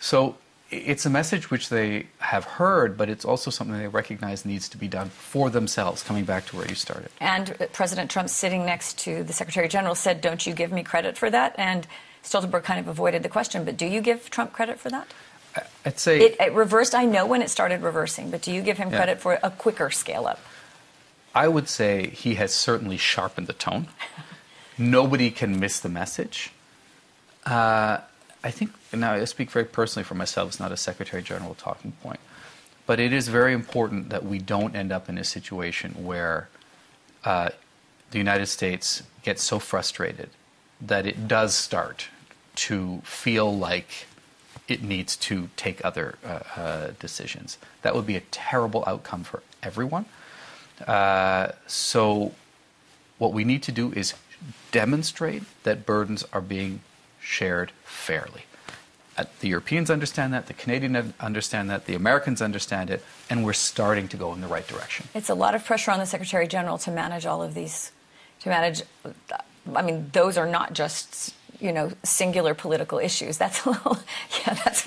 So 0.00 0.34
it's 0.72 1.04
a 1.04 1.10
message 1.10 1.50
which 1.50 1.68
they 1.68 2.06
have 2.18 2.44
heard, 2.44 2.96
but 2.96 3.10
it's 3.10 3.24
also 3.24 3.50
something 3.50 3.78
they 3.78 3.88
recognize 3.88 4.46
needs 4.46 4.68
to 4.70 4.78
be 4.78 4.88
done 4.88 5.10
for 5.10 5.50
themselves, 5.50 6.02
coming 6.02 6.24
back 6.24 6.46
to 6.46 6.56
where 6.56 6.66
you 6.66 6.74
started. 6.74 7.10
And 7.20 7.54
President 7.72 8.10
Trump, 8.10 8.30
sitting 8.30 8.64
next 8.64 8.98
to 9.00 9.22
the 9.22 9.32
Secretary 9.34 9.68
General, 9.68 9.94
said, 9.94 10.22
Don't 10.22 10.46
you 10.46 10.54
give 10.54 10.72
me 10.72 10.82
credit 10.82 11.18
for 11.18 11.28
that? 11.30 11.54
And 11.58 11.86
Stoltenberg 12.24 12.64
kind 12.64 12.80
of 12.80 12.88
avoided 12.88 13.22
the 13.22 13.28
question, 13.28 13.64
but 13.64 13.76
do 13.76 13.86
you 13.86 14.00
give 14.00 14.30
Trump 14.30 14.52
credit 14.52 14.80
for 14.80 14.88
that? 14.88 15.12
I'd 15.84 15.98
say 15.98 16.20
it, 16.20 16.36
it, 16.40 16.52
reversed. 16.54 16.94
I 16.94 17.04
know 17.04 17.26
when 17.26 17.42
it 17.42 17.50
started 17.50 17.82
reversing, 17.82 18.30
but 18.30 18.40
do 18.40 18.50
you 18.50 18.62
give 18.62 18.78
him 18.78 18.90
yeah. 18.90 18.96
credit 18.96 19.20
for 19.20 19.38
a 19.42 19.50
quicker 19.50 19.90
scale 19.90 20.26
up? 20.26 20.40
I 21.34 21.48
would 21.48 21.68
say 21.68 22.08
he 22.08 22.36
has 22.36 22.54
certainly 22.54 22.96
sharpened 22.96 23.46
the 23.46 23.52
tone. 23.52 23.88
Nobody 24.78 25.30
can 25.30 25.60
miss 25.60 25.80
the 25.80 25.90
message. 25.90 26.52
Uh, 27.44 27.98
I 28.44 28.50
think 28.50 28.72
now 28.92 29.12
I 29.12 29.24
speak 29.24 29.50
very 29.50 29.64
personally 29.64 30.04
for 30.04 30.14
myself. 30.14 30.48
It's 30.48 30.60
not 30.60 30.72
a 30.72 30.76
Secretary 30.76 31.22
General 31.22 31.54
talking 31.54 31.92
point, 32.02 32.20
but 32.86 32.98
it 32.98 33.12
is 33.12 33.28
very 33.28 33.52
important 33.52 34.10
that 34.10 34.24
we 34.24 34.38
don't 34.38 34.74
end 34.74 34.90
up 34.90 35.08
in 35.08 35.16
a 35.16 35.24
situation 35.24 36.04
where 36.04 36.48
uh, 37.24 37.50
the 38.10 38.18
United 38.18 38.46
States 38.46 39.02
gets 39.22 39.42
so 39.42 39.58
frustrated 39.58 40.30
that 40.80 41.06
it 41.06 41.28
does 41.28 41.54
start 41.54 42.08
to 42.54 43.00
feel 43.04 43.56
like 43.56 44.06
it 44.68 44.82
needs 44.82 45.16
to 45.16 45.48
take 45.56 45.84
other 45.84 46.16
uh, 46.24 46.40
uh, 46.56 46.90
decisions. 46.98 47.58
That 47.82 47.94
would 47.94 48.06
be 48.06 48.16
a 48.16 48.20
terrible 48.32 48.82
outcome 48.86 49.24
for 49.24 49.42
everyone. 49.62 50.06
Uh, 50.86 51.52
so, 51.66 52.32
what 53.18 53.32
we 53.32 53.44
need 53.44 53.62
to 53.64 53.72
do 53.72 53.92
is 53.92 54.14
demonstrate 54.72 55.44
that 55.62 55.86
burdens 55.86 56.24
are 56.32 56.40
being 56.40 56.80
shared 57.32 57.72
fairly. 57.84 58.42
Uh, 59.16 59.24
the 59.40 59.48
Europeans 59.48 59.90
understand 59.90 60.32
that, 60.32 60.46
the 60.46 60.54
Canadians 60.54 61.12
understand 61.20 61.68
that, 61.70 61.86
the 61.86 61.94
Americans 61.94 62.40
understand 62.40 62.90
it, 62.90 63.04
and 63.28 63.44
we're 63.44 63.52
starting 63.52 64.08
to 64.08 64.16
go 64.16 64.32
in 64.32 64.40
the 64.40 64.46
right 64.46 64.66
direction. 64.68 65.06
It's 65.14 65.28
a 65.28 65.34
lot 65.34 65.54
of 65.54 65.64
pressure 65.64 65.90
on 65.90 65.98
the 65.98 66.06
Secretary 66.06 66.46
General 66.46 66.78
to 66.78 66.90
manage 66.90 67.26
all 67.26 67.42
of 67.42 67.54
these, 67.54 67.92
to 68.40 68.48
manage. 68.48 68.82
I 69.74 69.82
mean, 69.82 70.10
those 70.12 70.38
are 70.38 70.46
not 70.46 70.72
just 70.72 71.34
you 71.60 71.72
know, 71.72 71.90
singular 72.02 72.54
political 72.54 72.98
issues. 72.98 73.38
That's 73.38 73.64
a 73.64 73.70
little, 73.70 73.98
yeah, 74.46 74.54
that's 74.54 74.86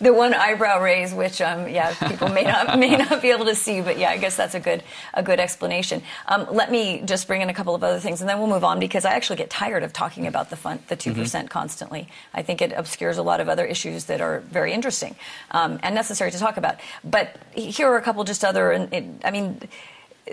the 0.00 0.12
one 0.12 0.34
eyebrow 0.34 0.82
raise, 0.82 1.12
which, 1.14 1.40
um, 1.40 1.68
yeah, 1.68 1.94
people 2.08 2.28
may 2.28 2.42
not 2.42 2.78
may 2.78 2.96
not 2.96 3.22
be 3.22 3.30
able 3.30 3.44
to 3.46 3.54
see, 3.54 3.80
but 3.80 3.98
yeah, 3.98 4.10
I 4.10 4.18
guess 4.18 4.36
that's 4.36 4.54
a 4.54 4.60
good 4.60 4.82
a 5.14 5.22
good 5.22 5.40
explanation. 5.40 6.02
Um, 6.26 6.46
let 6.50 6.70
me 6.70 7.02
just 7.04 7.26
bring 7.26 7.40
in 7.40 7.48
a 7.48 7.54
couple 7.54 7.74
of 7.74 7.84
other 7.84 8.00
things, 8.00 8.20
and 8.20 8.28
then 8.28 8.38
we'll 8.38 8.48
move 8.48 8.64
on 8.64 8.80
because 8.80 9.04
I 9.04 9.12
actually 9.12 9.36
get 9.36 9.50
tired 9.50 9.82
of 9.82 9.92
talking 9.92 10.26
about 10.26 10.50
the 10.50 10.56
fund, 10.56 10.80
the 10.88 10.96
2 10.96 11.14
percent 11.14 11.48
mm-hmm. 11.48 11.58
constantly. 11.58 12.08
I 12.34 12.42
think 12.42 12.62
it 12.62 12.72
obscures 12.74 13.18
a 13.18 13.22
lot 13.22 13.40
of 13.40 13.48
other 13.48 13.64
issues 13.64 14.04
that 14.06 14.20
are 14.20 14.40
very 14.40 14.72
interesting 14.72 15.16
um, 15.50 15.78
and 15.82 15.94
necessary 15.94 16.30
to 16.30 16.38
talk 16.38 16.56
about. 16.56 16.76
But 17.04 17.36
here 17.52 17.88
are 17.88 17.96
a 17.96 18.02
couple 18.02 18.24
just 18.24 18.44
other. 18.44 18.72
and 18.72 19.20
I 19.24 19.30
mean 19.30 19.60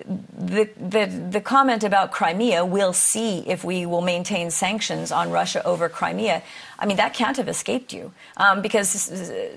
the, 0.04 0.70
the, 0.78 1.06
the 1.32 1.42
comment 1.42 1.84
about 1.84 2.12
Crimea, 2.12 2.66
we'll 2.66 2.94
see 2.94 3.40
if 3.48 3.64
we 3.64 3.86
will 3.86 4.02
maintain 4.02 4.52
sanctions 4.52 5.12
on 5.12 5.32
Russia 5.32 5.66
over 5.66 5.90
Crimea. 5.90 6.42
I 6.80 6.86
mean, 6.86 6.98
that 6.98 7.14
can't 7.14 7.38
have 7.38 7.48
escaped 7.48 7.94
you 7.94 8.12
um, 8.38 8.62
because 8.62 9.12
uh, 9.12 9.50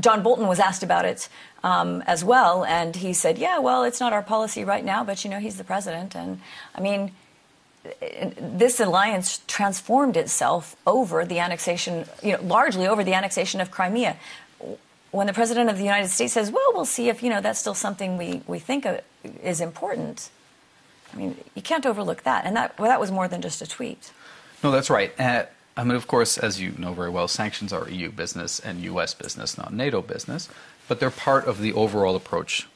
John 0.00 0.22
Bolton 0.22 0.46
was 0.46 0.58
asked 0.58 0.82
about 0.82 1.04
it 1.04 1.28
um, 1.64 2.02
as 2.06 2.24
well, 2.24 2.64
and 2.64 2.94
he 2.94 3.12
said, 3.12 3.38
"Yeah, 3.38 3.58
well, 3.58 3.84
it's 3.84 4.00
not 4.00 4.12
our 4.12 4.22
policy 4.22 4.64
right 4.64 4.84
now, 4.84 5.02
but 5.02 5.24
you 5.24 5.30
know, 5.30 5.38
he's 5.38 5.56
the 5.56 5.64
president." 5.64 6.14
And 6.14 6.40
I 6.74 6.80
mean, 6.80 7.12
this 8.00 8.80
alliance 8.80 9.40
transformed 9.46 10.16
itself 10.16 10.76
over 10.86 11.24
the 11.24 11.38
annexation, 11.38 12.06
you 12.22 12.32
know, 12.32 12.42
largely 12.42 12.86
over 12.86 13.02
the 13.02 13.14
annexation 13.14 13.60
of 13.60 13.70
Crimea 13.70 14.16
when 15.10 15.26
the 15.26 15.32
president 15.32 15.70
of 15.70 15.78
the 15.78 15.84
United 15.84 16.08
States 16.08 16.32
says, 16.32 16.50
"Well, 16.50 16.72
we'll 16.74 16.84
see 16.84 17.08
if 17.08 17.22
you 17.22 17.30
know 17.30 17.40
that's 17.40 17.58
still 17.58 17.74
something 17.74 18.16
we 18.16 18.42
we 18.46 18.58
think 18.58 18.86
is 19.42 19.60
important," 19.60 20.30
I 21.12 21.16
mean, 21.16 21.36
you 21.54 21.62
can't 21.62 21.86
overlook 21.86 22.22
that, 22.24 22.44
and 22.44 22.56
that 22.56 22.78
well, 22.78 22.88
that 22.88 23.00
was 23.00 23.10
more 23.10 23.28
than 23.28 23.40
just 23.40 23.62
a 23.62 23.66
tweet. 23.66 24.12
No, 24.62 24.70
that's 24.70 24.90
right. 24.90 25.18
Uh, 25.18 25.44
I 25.76 25.84
mean, 25.84 25.94
of 25.94 26.08
course, 26.08 26.38
as 26.38 26.60
you 26.60 26.72
know 26.76 26.92
very 26.92 27.10
well, 27.10 27.28
sanctions 27.28 27.72
are 27.72 27.88
EU 27.88 28.10
business 28.10 28.58
and 28.58 28.80
U.S. 28.80 29.14
business, 29.14 29.56
not 29.56 29.72
NATO 29.72 30.02
business, 30.02 30.48
but 30.88 31.00
they're 31.00 31.10
part 31.10 31.46
of 31.46 31.60
the 31.60 31.72
overall 31.72 32.16
approach 32.16 32.66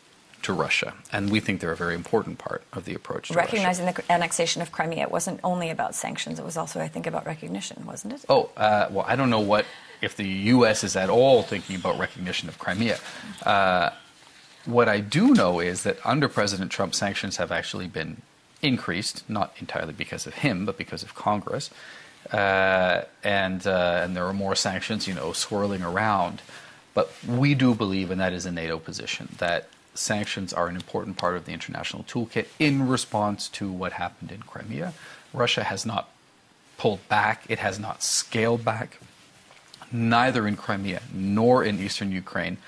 to 0.43 0.53
Russia, 0.53 0.95
and 1.13 1.31
we 1.31 1.41
think 1.41 1.61
they're 1.61 1.73
a 1.73 1.77
very 1.77 1.95
important 1.95 2.39
part 2.39 2.63
of 2.73 2.85
the 2.85 2.95
approach. 2.95 3.31
Recognizing 3.31 3.87
Russia. 3.87 4.03
the 4.07 4.13
annexation 4.13 4.63
of 4.63 4.73
Crimea, 4.73 5.03
it 5.03 5.11
wasn't 5.11 5.41
only 5.45 5.71
about 5.71 5.95
sanctions; 5.95 6.39
it 6.39 6.45
was 6.45 6.57
also, 6.57 6.81
I 6.81 6.89
think, 6.89 7.07
about 7.07 7.27
recognition, 7.27 7.85
wasn't 7.87 8.15
it? 8.15 8.25
Oh, 8.29 8.51
uh, 8.57 8.89
well, 8.91 9.05
I 9.07 9.17
don't 9.17 9.31
know 9.31 9.41
what 9.41 9.67
if 10.03 10.17
the 10.17 10.29
U.S. 10.29 10.85
is 10.85 10.97
at 10.97 11.09
all 11.09 11.43
thinking 11.43 11.77
about 11.77 11.99
recognition 11.99 12.49
of 12.49 12.59
Crimea. 12.59 12.99
Uh, 13.47 13.91
what 14.65 14.89
I 14.89 15.01
do 15.01 15.33
know 15.33 15.61
is 15.61 15.85
that 15.85 15.99
under 16.05 16.29
President 16.29 16.71
Trump, 16.71 16.95
sanctions 16.95 17.37
have 17.37 17.51
actually 17.51 17.87
been 17.87 18.21
increased, 18.61 19.29
not 19.29 19.55
entirely 19.61 19.93
because 19.93 20.27
of 20.27 20.35
him, 20.35 20.67
but 20.67 20.77
because 20.77 21.03
of 21.03 21.15
Congress. 21.15 21.71
Uh, 22.31 23.03
and 23.25 23.67
uh, 23.67 24.01
and 24.03 24.17
there 24.17 24.27
are 24.27 24.33
more 24.33 24.55
sanctions, 24.55 25.09
you 25.09 25.15
know, 25.15 25.33
swirling 25.33 25.83
around. 25.83 26.43
But 26.95 27.13
we 27.27 27.55
do 27.55 27.75
believe, 27.75 28.11
and 28.11 28.21
that 28.21 28.33
is 28.33 28.45
a 28.47 28.53
NATO 28.53 28.79
position, 28.79 29.31
that 29.39 29.69
sanctions 29.95 30.53
are 30.53 30.69
an 30.69 30.77
important 30.77 31.17
part 31.17 31.37
of 31.37 31.47
the 31.47 31.53
international 31.53 32.05
toolkit 32.05 32.47
in 32.59 32.87
response 32.87 33.49
to 33.49 33.71
what 33.71 33.95
happened 33.95 34.31
in 34.31 34.43
Crimea. 34.43 34.93
Russia 35.33 35.65
has 35.65 35.85
not 35.85 36.11
pulled 36.79 37.07
back; 37.09 37.45
it 37.49 37.59
has 37.59 37.81
not 37.81 38.03
scaled 38.03 38.65
back 38.65 38.99
neither 39.93 40.47
in 40.47 40.57
Crimea 40.57 41.03
nor 41.13 41.65
in 41.65 41.79
eastern 41.79 42.13
Ukraine. 42.13 42.59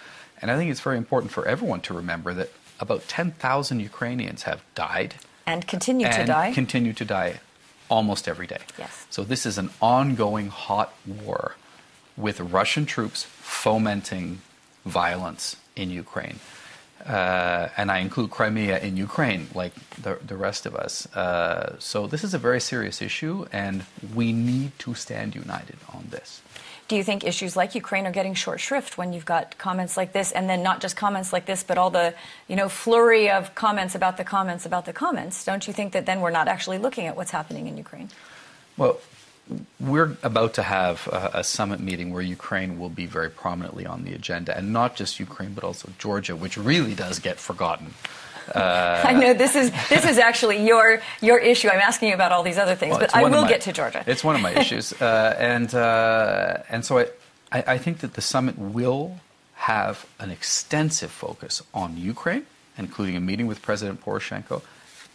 And 0.41 0.51
I 0.51 0.57
think 0.57 0.71
it's 0.71 0.81
very 0.81 0.99
important 0.99 1.33
for 1.33 1.47
everyone 1.47 1.81
to 1.83 1.95
remember 1.95 2.35
that 2.35 2.51
about 2.81 3.09
10,000 3.09 3.81
Ukrainians 3.81 4.43
have 4.43 4.63
died. 4.75 5.15
And 5.47 5.67
continue 5.67 6.07
and 6.07 6.17
to 6.17 6.25
die. 6.27 6.53
continue 6.53 6.93
to 6.93 7.05
die 7.05 7.41
almost 7.89 8.29
every 8.29 8.47
day. 8.47 8.61
Yes. 8.79 9.07
So 9.11 9.25
this 9.25 9.47
is 9.47 9.59
an 9.59 9.71
ongoing 9.81 10.49
hot 10.49 10.93
war 11.07 11.57
with 12.17 12.41
Russian 12.41 12.87
troops 12.87 13.25
fomenting 13.25 14.41
violence 14.85 15.57
in 15.77 15.91
Ukraine. 15.91 16.41
Uh, 17.05 17.69
and 17.77 17.91
I 17.91 17.99
include 17.99 18.31
Crimea 18.31 18.79
in 18.79 18.97
Ukraine, 18.97 19.49
like 19.55 19.75
the, 20.01 20.19
the 20.27 20.37
rest 20.37 20.65
of 20.65 20.75
us. 20.75 21.07
Uh, 21.15 21.77
so 21.79 22.07
this 22.07 22.25
is 22.25 22.33
a 22.33 22.39
very 22.39 22.61
serious 22.61 23.03
issue, 23.03 23.47
and 23.53 23.85
we 24.15 24.33
need 24.33 24.79
to 24.81 24.95
stand 24.95 25.35
united 25.35 25.77
on 25.93 26.07
this. 26.11 26.41
Do 26.87 26.97
you 26.97 27.05
think 27.05 27.25
issues 27.25 27.57
like 27.57 27.75
Ukraine 27.75 28.07
are 28.07 28.13
getting 28.13 28.35
short 28.35 28.61
shrift 28.61 28.99
when 28.99 29.13
you've 29.13 29.25
got 29.25 29.57
comments 29.57 29.97
like 29.97 30.13
this, 30.13 30.33
and 30.33 30.49
then 30.51 30.63
not 30.63 30.81
just 30.81 30.97
comments 30.97 31.33
like 31.33 31.47
this, 31.47 31.63
but 31.63 31.79
all 31.79 31.91
the 31.91 32.15
you 32.47 32.57
know 32.57 32.69
flurry 32.69 33.31
of 33.31 33.55
comments 33.55 33.95
about 33.95 34.17
the 34.17 34.25
comments 34.25 34.67
about 34.67 34.85
the 34.85 34.93
comments? 34.93 35.45
Don't 35.45 35.67
you 35.67 35.73
think 35.73 35.93
that 35.93 36.05
then 36.05 36.21
we're 36.21 36.31
not 36.31 36.47
actually 36.47 36.79
looking 36.79 37.07
at 37.07 37.17
what's 37.17 37.31
happening 37.31 37.67
in 37.69 37.79
Ukraine? 37.79 38.11
Well, 38.77 38.99
we're 39.81 40.17
about 40.23 40.55
to 40.55 40.63
have 40.63 41.07
a, 41.09 41.39
a, 41.41 41.45
summit 41.45 41.81
meeting 41.81 42.13
where 42.13 42.23
Ukraine 42.23 42.79
will 42.79 42.89
be 42.89 43.07
very 43.07 43.31
prominently 43.31 43.87
on 43.87 44.05
the 44.05 44.15
agenda, 44.15 44.57
and 44.57 44.73
not 44.73 44.97
just 44.97 45.21
Ukraine, 45.21 45.53
but 45.55 45.65
also 45.65 45.91
Georgia, 45.99 46.35
which 46.35 46.57
really 46.57 46.95
does 46.95 47.19
get 47.19 47.39
forgotten. 47.39 47.95
Uh, 48.53 49.03
I 49.05 49.13
know 49.13 49.35
this 49.35 49.55
is 49.57 49.71
this 49.89 50.05
is 50.05 50.19
actually 50.19 50.65
your 50.65 51.01
your 51.21 51.39
issue. 51.39 51.69
I'm 51.69 51.81
asking 51.81 52.09
you 52.09 52.15
about 52.15 52.33
all 52.33 52.43
these 52.43 52.59
other 52.59 52.75
things, 52.75 52.93
well, 52.93 53.01
but 53.01 53.15
I 53.15 53.23
will 53.25 53.43
my, 53.43 53.49
get 53.49 53.61
to 53.63 53.73
Georgia. 53.73 54.05
It's 54.07 54.25
one 54.25 54.35
of 54.35 54.43
my 54.43 54.53
issues, 54.53 54.93
uh, 55.01 55.37
and 55.39 55.75
uh, 55.75 56.59
and 56.69 56.85
so 56.85 56.99
I, 56.99 57.07
I, 57.53 57.65
I 57.75 57.79
think 57.79 57.99
that 57.99 58.15
the 58.15 58.23
summit 58.23 58.59
will 58.59 59.21
have 59.55 60.07
an 60.19 60.31
extensive 60.31 61.11
focus 61.11 61.63
on 61.73 61.97
Ukraine, 61.97 62.47
including 62.77 63.17
a 63.17 63.21
meeting 63.21 63.47
with 63.47 63.63
President 63.63 64.05
Poroshenko, 64.05 64.63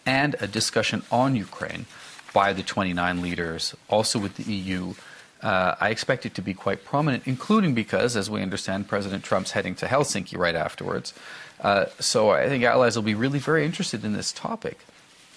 and 0.06 0.36
a 0.40 0.48
discussion 0.48 1.04
on 1.12 1.36
Ukraine 1.36 1.86
by 2.34 2.54
the 2.54 2.64
29 2.64 3.22
leaders, 3.22 3.76
also 3.90 4.18
with 4.20 4.36
the 4.36 4.52
EU. 4.52 4.94
Uh, 5.42 5.76
I 5.80 5.90
expect 5.90 6.26
it 6.26 6.36
to 6.36 6.42
be 6.42 6.54
quite 6.54 6.84
prominent, 6.84 7.24
including 7.26 7.74
because, 7.74 8.18
as 8.18 8.30
we 8.30 8.42
understand, 8.42 8.90
President 8.90 9.24
Trump's 9.24 9.52
heading 9.52 9.76
to 9.76 9.86
Helsinki 9.86 10.38
right 10.38 10.56
afterwards. 10.56 11.14
Uh, 11.62 11.86
so 12.00 12.32
I 12.32 12.48
think 12.48 12.64
allies 12.64 12.96
will 12.96 13.04
be 13.04 13.16
really 13.16 13.40
very 13.40 13.66
interested 13.66 14.04
in 14.04 14.14
this 14.14 14.34
topic. 14.34 14.80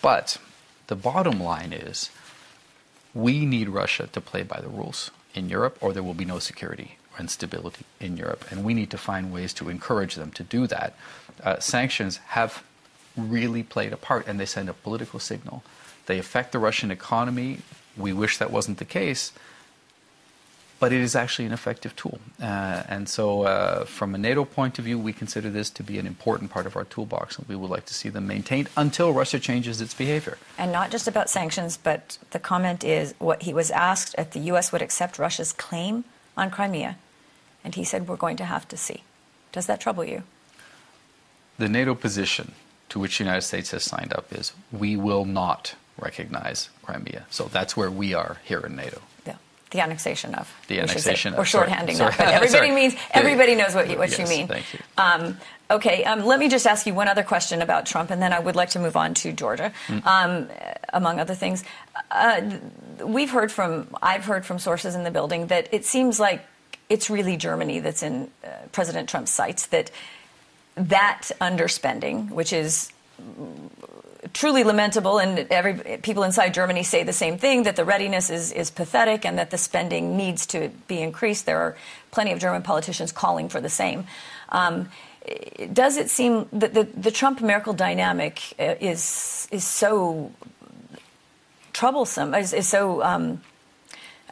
But 0.00 0.38
the 0.88 0.96
bottom 0.96 1.40
line 1.40 1.72
is 1.72 2.10
we 3.14 3.46
need 3.46 3.68
Russia 3.68 4.08
to 4.12 4.20
play 4.20 4.42
by 4.42 4.60
the 4.60 4.68
rules 4.68 5.12
in 5.34 5.48
Europe, 5.48 5.78
or 5.80 5.92
there 5.92 6.02
will 6.02 6.14
be 6.14 6.24
no 6.24 6.40
security 6.40 6.98
and 7.16 7.30
stability 7.30 7.84
in 8.00 8.16
Europe. 8.16 8.44
And 8.50 8.64
we 8.64 8.74
need 8.74 8.90
to 8.90 8.98
find 8.98 9.32
ways 9.32 9.52
to 9.54 9.68
encourage 9.68 10.16
them 10.16 10.32
to 10.32 10.42
do 10.42 10.66
that. 10.66 10.96
Uh, 11.44 11.60
sanctions 11.60 12.16
have 12.28 12.64
really 13.16 13.62
played 13.62 13.92
a 13.92 13.96
part, 13.96 14.26
and 14.26 14.40
they 14.40 14.46
send 14.46 14.68
a 14.68 14.72
political 14.74 15.20
signal. 15.20 15.62
They 16.06 16.18
affect 16.18 16.50
the 16.50 16.58
Russian 16.58 16.90
economy. 16.90 17.58
We 17.96 18.12
wish 18.12 18.38
that 18.38 18.50
wasn't 18.50 18.78
the 18.78 18.84
case 18.84 19.32
but 20.82 20.92
it 20.92 21.00
is 21.00 21.14
actually 21.14 21.44
an 21.44 21.52
effective 21.52 21.94
tool. 21.94 22.18
Uh, 22.42 22.82
and 22.88 23.08
so, 23.08 23.42
uh, 23.42 23.84
from 23.84 24.16
a 24.16 24.18
NATO 24.18 24.44
point 24.44 24.80
of 24.80 24.84
view, 24.84 24.98
we 24.98 25.12
consider 25.12 25.48
this 25.48 25.70
to 25.70 25.82
be 25.84 25.96
an 25.96 26.08
important 26.08 26.50
part 26.50 26.66
of 26.66 26.74
our 26.74 26.82
toolbox, 26.82 27.38
and 27.38 27.46
we 27.46 27.54
would 27.54 27.70
like 27.70 27.86
to 27.86 27.94
see 27.94 28.08
them 28.08 28.26
maintained 28.26 28.68
until 28.76 29.12
Russia 29.12 29.38
changes 29.38 29.80
its 29.80 29.94
behavior. 29.94 30.38
And 30.58 30.72
not 30.72 30.90
just 30.90 31.06
about 31.06 31.30
sanctions, 31.30 31.76
but 31.76 32.18
the 32.32 32.40
comment 32.40 32.82
is 32.82 33.14
what 33.20 33.44
he 33.44 33.54
was 33.54 33.70
asked 33.70 34.16
if 34.18 34.32
the 34.32 34.40
U.S. 34.50 34.72
would 34.72 34.82
accept 34.82 35.20
Russia's 35.20 35.52
claim 35.52 36.02
on 36.36 36.50
Crimea, 36.50 36.96
and 37.62 37.76
he 37.76 37.84
said, 37.84 38.08
We're 38.08 38.16
going 38.16 38.38
to 38.38 38.46
have 38.46 38.66
to 38.66 38.76
see. 38.76 39.04
Does 39.52 39.66
that 39.66 39.80
trouble 39.80 40.04
you? 40.04 40.24
The 41.58 41.68
NATO 41.68 41.94
position 41.94 42.54
to 42.88 42.98
which 42.98 43.18
the 43.18 43.24
United 43.24 43.42
States 43.42 43.70
has 43.70 43.84
signed 43.84 44.12
up 44.12 44.32
is 44.32 44.52
we 44.72 44.96
will 44.96 45.26
not 45.26 45.76
recognize 45.96 46.70
Crimea. 46.82 47.26
So 47.30 47.44
that's 47.44 47.76
where 47.76 47.88
we 47.88 48.14
are 48.14 48.38
here 48.42 48.66
in 48.66 48.74
NATO 48.74 49.00
the 49.72 49.80
annexation 49.80 50.34
of. 50.34 50.54
The 50.68 50.80
annexation 50.80 51.32
of. 51.34 51.40
Or 51.40 51.42
shorthanding 51.42 51.96
sorry, 51.96 52.12
that. 52.12 52.18
But 52.18 52.28
everybody 52.28 52.70
means 52.70 52.94
everybody 53.10 53.54
knows 53.54 53.74
what 53.74 53.90
you, 53.90 53.98
what 53.98 54.10
yes, 54.10 54.18
you 54.18 54.26
mean. 54.26 54.46
Thank 54.46 54.72
you. 54.72 54.80
Um, 54.96 55.38
okay, 55.70 56.04
um, 56.04 56.24
let 56.24 56.38
me 56.38 56.48
just 56.48 56.66
ask 56.66 56.86
you 56.86 56.94
one 56.94 57.08
other 57.08 57.22
question 57.22 57.60
about 57.62 57.86
Trump, 57.86 58.10
and 58.10 58.22
then 58.22 58.32
I 58.32 58.38
would 58.38 58.54
like 58.54 58.70
to 58.70 58.78
move 58.78 58.96
on 58.96 59.14
to 59.14 59.32
Georgia, 59.32 59.72
mm. 59.88 60.06
um, 60.06 60.48
among 60.92 61.18
other 61.18 61.34
things. 61.34 61.64
Uh, 62.10 62.42
we've 63.04 63.30
heard 63.30 63.50
from, 63.50 63.88
I've 64.00 64.24
heard 64.24 64.46
from 64.46 64.58
sources 64.58 64.94
in 64.94 65.04
the 65.04 65.10
building 65.10 65.48
that 65.48 65.68
it 65.72 65.84
seems 65.84 66.20
like 66.20 66.44
it's 66.88 67.10
really 67.10 67.36
Germany 67.36 67.80
that's 67.80 68.02
in 68.02 68.30
uh, 68.44 68.48
President 68.70 69.08
Trump's 69.08 69.30
sights. 69.30 69.66
That 69.66 69.90
that 70.76 71.30
underspending, 71.40 72.30
which 72.30 72.52
is 72.52 72.92
truly 74.32 74.64
lamentable, 74.64 75.18
and 75.18 75.38
every 75.50 75.98
people 75.98 76.22
inside 76.22 76.54
Germany 76.54 76.82
say 76.82 77.02
the 77.02 77.12
same 77.12 77.38
thing 77.38 77.64
that 77.64 77.76
the 77.76 77.84
readiness 77.84 78.30
is, 78.30 78.52
is 78.52 78.70
pathetic 78.70 79.24
and 79.24 79.38
that 79.38 79.50
the 79.50 79.58
spending 79.58 80.16
needs 80.16 80.46
to 80.46 80.70
be 80.88 81.00
increased. 81.00 81.46
There 81.46 81.58
are 81.58 81.76
plenty 82.10 82.32
of 82.32 82.38
German 82.38 82.62
politicians 82.62 83.12
calling 83.12 83.48
for 83.48 83.60
the 83.60 83.68
same. 83.68 84.06
Um, 84.48 84.88
does 85.72 85.96
it 85.96 86.10
seem 86.10 86.48
that 86.52 86.74
the, 86.74 86.84
the 86.84 87.10
Trump 87.10 87.40
Merkel 87.40 87.74
dynamic 87.74 88.54
uh, 88.58 88.74
is 88.80 89.46
is 89.50 89.64
so 89.64 90.32
troublesome? 91.72 92.34
Is, 92.34 92.52
is 92.52 92.68
so 92.68 93.02
um, 93.02 93.40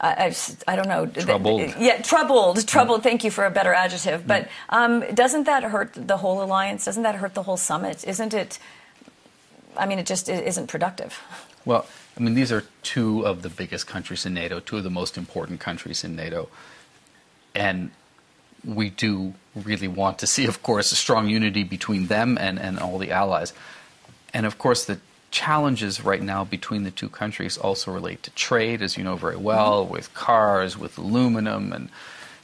I, 0.01 0.35
I, 0.67 0.77
don't 0.77 0.89
know. 0.89 1.07
Troubled. 1.07 1.75
Yeah, 1.79 2.01
troubled. 2.01 2.67
Troubled. 2.67 3.03
Thank 3.03 3.23
you 3.23 3.31
for 3.31 3.45
a 3.45 3.51
better 3.51 3.75
adjective. 3.75 4.27
But 4.27 4.49
um, 4.71 5.05
doesn't 5.15 5.45
that 5.45 5.63
hurt 5.63 5.93
the 5.95 6.17
whole 6.17 6.43
alliance? 6.43 6.87
Doesn't 6.87 7.03
that 7.03 7.17
hurt 7.17 7.35
the 7.35 7.43
whole 7.43 7.59
summit? 7.59 8.07
Isn't 8.07 8.33
it? 8.33 8.59
I 9.77 9.87
mean, 9.87 9.99
it 9.99 10.07
just 10.07 10.29
isn't 10.29 10.67
productive. 10.67 11.21
Well, 11.65 11.87
I 12.17 12.21
mean, 12.21 12.35
these 12.35 12.53
are 12.53 12.65
two 12.83 13.27
of 13.27 13.43
the 13.43 13.49
biggest 13.49 13.87
countries 13.87 14.27
in 14.27 14.35
NATO, 14.35 14.61
two 14.61 14.79
of 14.79 14.85
the 14.85 14.91
most 14.91 15.17
important 15.17 15.61
countries 15.61 16.05
in 16.05 16.17
NATO. 16.17 16.49
And 17.55 17.91
we 18.65 18.91
do 18.91 19.35
really 19.55 19.89
want 19.89 20.19
to 20.19 20.27
see, 20.27 20.47
of 20.47 20.63
course, 20.63 20.93
a 20.93 20.97
strong 20.97 21.29
unity 21.29 21.65
between 21.65 22.07
them 22.07 22.39
and, 22.39 22.59
and 22.59 22.79
all 22.79 22.99
the 22.99 23.11
allies. 23.11 23.53
And 24.33 24.47
of 24.47 24.59
course, 24.59 24.85
the 24.85 25.01
challenges 25.31 26.05
right 26.05 26.23
now 26.23 26.45
between 26.45 26.83
the 26.83 26.91
two 26.91 27.09
countries 27.09 27.57
also 27.57 27.93
relate 27.93 28.23
to 28.25 28.31
trade, 28.33 28.83
as 28.83 28.97
you 28.97 29.05
know 29.05 29.17
very 29.17 29.37
well, 29.37 29.85
mm-hmm. 29.85 29.93
with 29.93 30.13
cars, 30.15 30.77
with 30.77 30.99
aluminum, 30.99 31.73
and 31.73 31.89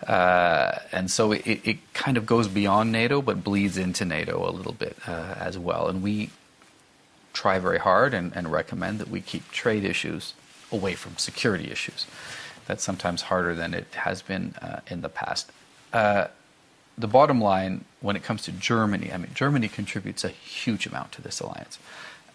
uh, 0.06 0.78
and 0.92 1.10
so 1.10 1.32
it, 1.32 1.42
it, 1.46 1.94
kind 1.94 2.16
of 2.16 2.26
goes 2.26 2.48
beyond 2.48 2.92
NATO, 2.92 3.22
but 3.22 3.42
bleeds 3.42 3.78
into 3.78 4.04
NATO 4.04 4.48
a 4.48 4.52
little 4.52 4.74
bit 4.74 4.96
uh, 5.06 5.34
as 5.38 5.58
well. 5.58 5.88
And 5.88 6.02
we 6.02 6.30
try 7.36 7.58
very 7.58 7.78
hard 7.78 8.14
and, 8.14 8.34
and, 8.34 8.50
recommend 8.50 8.98
that 8.98 9.08
we 9.08 9.20
keep 9.20 9.44
trade 9.52 9.84
issues 9.84 10.32
away 10.72 10.94
from 10.94 11.16
security 11.18 11.70
issues. 11.70 12.06
That's 12.66 12.82
sometimes 12.82 13.22
harder 13.22 13.54
than 13.54 13.74
it 13.74 13.88
has 13.94 14.22
been 14.22 14.54
uh, 14.62 14.80
in 14.88 15.02
the 15.02 15.10
past. 15.10 15.52
Uh, 15.92 16.28
the 16.96 17.06
bottom 17.06 17.40
line, 17.40 17.84
when 18.00 18.16
it 18.16 18.24
comes 18.24 18.42
to 18.44 18.52
Germany, 18.52 19.12
I 19.12 19.18
mean, 19.18 19.32
Germany 19.34 19.68
contributes 19.68 20.24
a 20.24 20.30
huge 20.30 20.86
amount 20.86 21.12
to 21.12 21.22
this 21.22 21.40
alliance, 21.40 21.78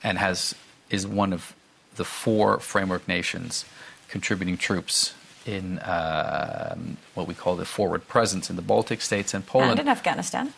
and 0.04 0.20
has 0.20 0.54
is 0.92 1.08
one 1.08 1.34
of 1.34 1.56
the 1.96 2.06
four 2.06 2.60
framework 2.60 3.08
nations 3.08 3.66
contributing 4.08 4.58
troops 4.58 5.16
in 5.46 5.80
uh, 5.80 6.76
what 7.16 7.28
we 7.28 7.34
call 7.34 7.56
the 7.56 7.66
forward 7.66 8.08
presence 8.08 8.50
in 8.52 8.56
the 8.56 8.62
Baltic 8.62 9.02
states 9.02 9.34
and 9.34 9.46
Poland. 9.46 9.72
And 9.72 9.80
in 9.80 9.88
Afghanistan. 9.88 10.54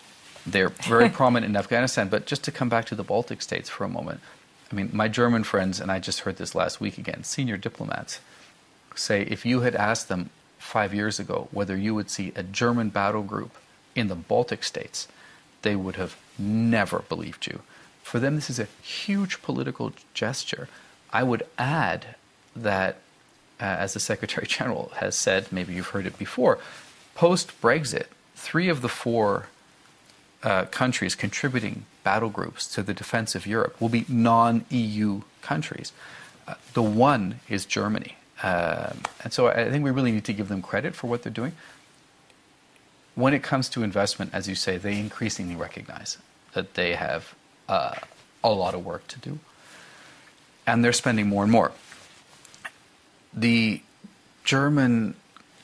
They're 0.46 0.70
very 0.70 1.10
prominent 1.22 1.50
in 1.50 1.56
Afghanistan. 1.56 2.10
But 2.10 2.26
just 2.26 2.44
to 2.46 2.52
come 2.52 2.70
back 2.70 2.86
to 2.86 2.96
the 2.96 3.04
Baltic 3.04 3.42
states 3.42 3.70
for 3.70 3.84
a 3.84 3.90
moment, 3.90 4.20
I 4.72 4.76
mean, 4.76 4.90
my 4.92 5.08
German 5.08 5.44
friends, 5.44 5.80
and 5.80 5.92
I 5.92 6.00
just 6.00 6.22
heard 6.22 6.38
this 6.38 6.56
last 6.56 6.82
week 6.82 6.98
again, 6.98 7.24
senior 7.24 7.58
diplomats 7.58 8.20
say 8.96 9.24
if 9.24 9.46
you 9.46 9.62
had 9.62 9.76
asked 9.76 10.08
them 10.08 10.30
five 10.60 10.94
years 10.94 11.20
ago 11.20 11.48
whether 11.52 11.76
you 11.76 11.94
would 11.96 12.10
see 12.10 12.32
a 12.36 12.44
German 12.44 12.90
battle 12.90 13.24
group 13.24 13.52
in 13.96 14.08
the 14.08 14.16
Baltic 14.16 14.64
states, 14.64 15.08
they 15.62 15.76
would 15.76 15.96
have 15.96 16.18
never 16.38 17.00
believed 17.10 17.48
you. 17.48 17.62
For 18.02 18.20
them, 18.20 18.36
this 18.36 18.50
is 18.50 18.60
a 18.60 18.68
huge 18.82 19.42
political 19.42 19.94
gesture. 20.14 20.68
I 21.12 21.24
would 21.24 21.44
add 21.58 22.16
that 22.56 22.98
uh, 23.60 23.64
as 23.64 23.94
the 23.94 24.00
Secretary 24.00 24.48
General 24.58 24.92
has 24.96 25.16
said, 25.16 25.52
maybe 25.52 25.74
you've 25.74 25.90
heard 25.90 26.06
it 26.06 26.18
before, 26.18 26.60
post 27.16 27.60
Brexit, 27.62 28.08
three 28.36 28.70
of 28.70 28.82
the 28.82 28.90
four 28.90 29.48
uh, 30.44 30.66
countries 30.66 31.16
contributing 31.16 31.86
battle 32.04 32.30
groups 32.30 32.68
to 32.74 32.84
the 32.84 32.94
defense 32.94 33.36
of 33.36 33.48
Europe 33.48 33.80
will 33.80 33.90
be 33.90 34.06
non 34.08 34.66
EU 34.70 35.22
countries. 35.42 35.92
Uh, 36.48 36.56
the 36.74 36.84
one 36.84 37.40
is 37.48 37.66
Germany. 37.66 38.18
Um, 38.42 39.02
and 39.24 39.32
so 39.32 39.48
I 39.48 39.70
think 39.70 39.86
we 39.86 39.92
really 39.92 40.12
need 40.12 40.26
to 40.26 40.34
give 40.34 40.50
them 40.50 40.62
credit 40.62 40.96
for 40.96 41.08
what 41.08 41.24
they're 41.24 41.32
doing. 41.32 41.54
When 43.16 43.34
it 43.34 43.44
comes 43.44 43.70
to 43.70 43.84
investment, 43.84 44.32
as 44.34 44.50
you 44.50 44.56
say, 44.56 44.78
they 44.78 45.00
increasingly 45.00 45.56
recognize 45.56 46.18
that 46.54 46.74
they 46.74 46.96
have 46.96 47.36
uh, 47.70 47.96
a 48.44 48.52
lot 48.52 48.74
of 48.74 48.86
work 48.86 49.08
to 49.08 49.20
do. 49.20 49.40
And 50.68 50.84
they're 50.84 50.94
spending 50.94 51.28
more 51.28 51.44
and 51.44 51.52
more 51.52 51.72
the 53.34 53.82
German 54.44 55.16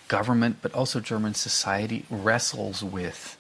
government, 0.07 0.57
but 0.61 0.73
also 0.73 0.99
German 0.99 1.33
society, 1.33 2.05
wrestles 2.09 2.83
with 2.83 3.37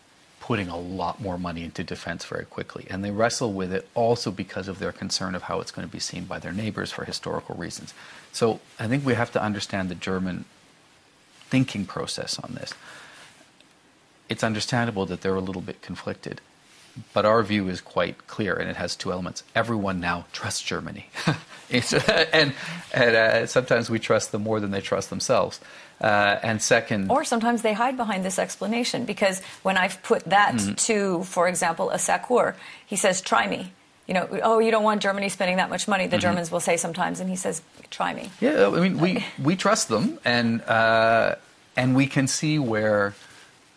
putting 0.49 0.67
a 0.67 0.79
lot 0.79 1.21
more 1.21 1.37
money 1.37 1.63
into 1.63 1.83
defense 1.83 2.25
very 2.25 2.43
quickly. 2.43 2.87
And 2.89 3.05
they 3.05 3.11
wrestle 3.11 3.53
with 3.53 3.71
it 3.71 3.87
also 3.93 4.31
because 4.31 4.67
of 4.67 4.79
their 4.79 4.91
concern 4.91 5.35
of 5.35 5.43
how 5.43 5.61
it's 5.61 5.69
going 5.69 5.87
to 5.87 5.91
be 5.91 5.99
seen 5.99 6.25
by 6.25 6.39
their 6.39 6.51
neighbors 6.51 6.91
for 6.91 7.05
historical 7.05 7.53
reasons. 7.53 7.93
So 8.33 8.59
I 8.79 8.87
think 8.87 9.05
we 9.05 9.13
have 9.13 9.31
to 9.33 9.43
understand 9.43 9.89
the 9.89 9.95
German 10.09 10.45
thinking 11.51 11.85
process 11.85 12.39
on 12.39 12.55
this. 12.55 12.73
It's 14.27 14.43
understandable 14.43 15.05
that 15.05 15.21
they're 15.21 15.35
a 15.35 15.39
little 15.39 15.61
bit 15.61 15.83
conflicted. 15.83 16.41
But 17.13 17.25
our 17.25 17.43
view 17.43 17.69
is 17.69 17.81
quite 17.81 18.27
clear, 18.27 18.55
and 18.55 18.69
it 18.69 18.75
has 18.75 18.95
two 18.95 19.11
elements. 19.11 19.43
Everyone 19.55 19.99
now 19.99 20.25
trusts 20.31 20.61
Germany. 20.61 21.07
and 21.71 22.53
and 22.93 23.15
uh, 23.15 23.45
sometimes 23.45 23.89
we 23.89 23.99
trust 23.99 24.31
them 24.31 24.43
more 24.43 24.59
than 24.59 24.71
they 24.71 24.81
trust 24.81 25.09
themselves. 25.09 25.59
Uh, 26.01 26.39
and 26.43 26.61
second, 26.61 27.11
or 27.11 27.25
sometimes 27.25 27.61
they 27.61 27.73
hide 27.73 27.97
behind 27.97 28.23
this 28.23 28.39
explanation 28.39 29.03
because 29.03 29.41
when 29.63 29.77
I've 29.77 30.01
put 30.01 30.23
that 30.25 30.55
mm-hmm. 30.55 30.73
to, 30.75 31.23
for 31.23 31.47
example, 31.47 31.89
a 31.91 31.97
Sakur, 31.97 32.55
he 32.85 32.95
says, 32.95 33.21
"Try 33.21 33.47
me." 33.47 33.73
You 34.07 34.13
know, 34.15 34.27
oh, 34.41 34.59
you 34.59 34.71
don't 34.71 34.83
want 34.83 35.01
Germany 35.01 35.29
spending 35.29 35.57
that 35.57 35.69
much 35.69 35.87
money. 35.87 36.07
The 36.07 36.15
mm-hmm. 36.15 36.21
Germans 36.21 36.51
will 36.51 36.61
say 36.61 36.77
sometimes, 36.77 37.19
and 37.19 37.29
he 37.29 37.35
says, 37.35 37.61
"Try 37.91 38.13
me." 38.13 38.29
Yeah, 38.39 38.67
I 38.67 38.79
mean, 38.79 38.97
we 38.97 39.25
we 39.43 39.55
trust 39.55 39.89
them, 39.89 40.19
and 40.23 40.61
uh, 40.61 41.35
and 41.75 41.95
we 41.95 42.07
can 42.07 42.27
see 42.27 42.59
where 42.59 43.13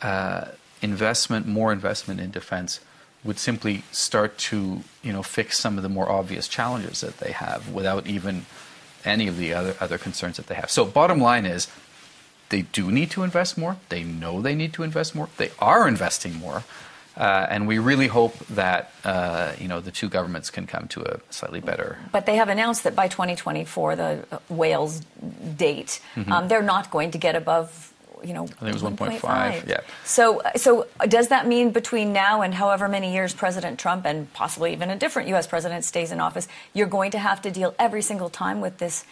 uh, 0.01 0.47
investment, 0.81 1.47
more 1.47 1.73
investment 1.73 2.21
in 2.21 2.31
defense 2.31 2.81
would 3.25 3.39
simply 3.39 3.85
start 3.93 4.37
to 4.37 4.83
you 5.03 5.13
know 5.13 5.23
fix 5.23 5.59
some 5.59 5.77
of 5.77 5.83
the 5.83 5.89
more 5.89 6.11
obvious 6.11 6.49
challenges 6.49 7.01
that 7.01 7.19
they 7.19 7.33
have 7.33 7.69
without 7.69 8.07
even 8.07 8.47
any 9.05 9.29
of 9.29 9.37
the 9.37 9.53
other 9.53 9.77
other 9.81 9.99
concerns 9.99 10.37
that 10.37 10.47
they 10.47 10.55
have. 10.55 10.71
So 10.71 10.85
bottom 10.85 11.21
line 11.21 11.47
is 11.47 11.69
they 12.49 12.63
do 12.63 12.91
need 12.91 13.11
to 13.13 13.23
invest 13.23 13.57
more. 13.57 13.77
They 13.89 14.05
know 14.05 14.43
they 14.43 14.55
need 14.55 14.73
to 14.75 14.83
invest 14.83 15.15
more. 15.15 15.29
They 15.37 15.51
are 15.59 15.89
investing 15.89 16.35
more. 16.37 16.65
Uh, 17.17 17.47
and 17.51 17.69
we 17.69 17.79
really 17.79 18.07
hope 18.07 18.39
that 18.49 18.93
uh, 19.05 19.53
you 19.59 19.69
know 19.69 19.81
the 19.81 19.91
two 19.91 20.09
governments 20.09 20.51
can 20.51 20.67
come 20.67 20.89
to 20.89 21.03
a 21.03 21.21
slightly 21.31 21.61
better. 21.61 21.99
But 22.11 22.27
they 22.27 22.37
have 22.37 22.49
announced 22.49 22.85
that 22.85 22.97
by 22.97 23.09
2024, 23.09 23.97
the 23.97 24.41
Wales 24.49 25.03
date, 25.57 26.01
mm-hmm. 26.15 26.33
um, 26.33 26.49
they're 26.49 26.63
not 26.63 26.91
going 26.91 27.11
to 27.11 27.19
get 27.19 27.37
above 27.37 27.92
you 28.25 28.35
know, 28.35 28.45
I 28.45 28.47
think 28.47 28.77
it 28.77 28.83
was 28.83 28.83
1.5. 28.83 29.69
Yeah. 29.69 29.81
So, 30.05 30.43
so 30.57 30.87
does 31.09 31.29
that 31.29 31.47
mean 31.47 31.71
between 31.71 32.13
now 32.13 32.43
and 32.43 32.55
however 32.55 32.89
many 32.89 33.13
years 33.13 33.35
President 33.35 33.79
Trump 33.79 34.05
and 34.07 34.33
possibly 34.33 34.73
even 34.73 34.91
a 34.91 34.97
different 34.97 35.29
U.S. 35.29 35.47
president 35.47 35.85
stays 35.85 36.13
in 36.13 36.21
office, 36.21 36.49
you're 36.73 36.87
going 36.87 37.11
to 37.13 37.19
have 37.19 37.43
to 37.43 37.51
deal 37.51 37.75
every 37.79 38.03
single 38.03 38.31
time 38.31 38.61
with 38.61 38.79
this 38.79 39.05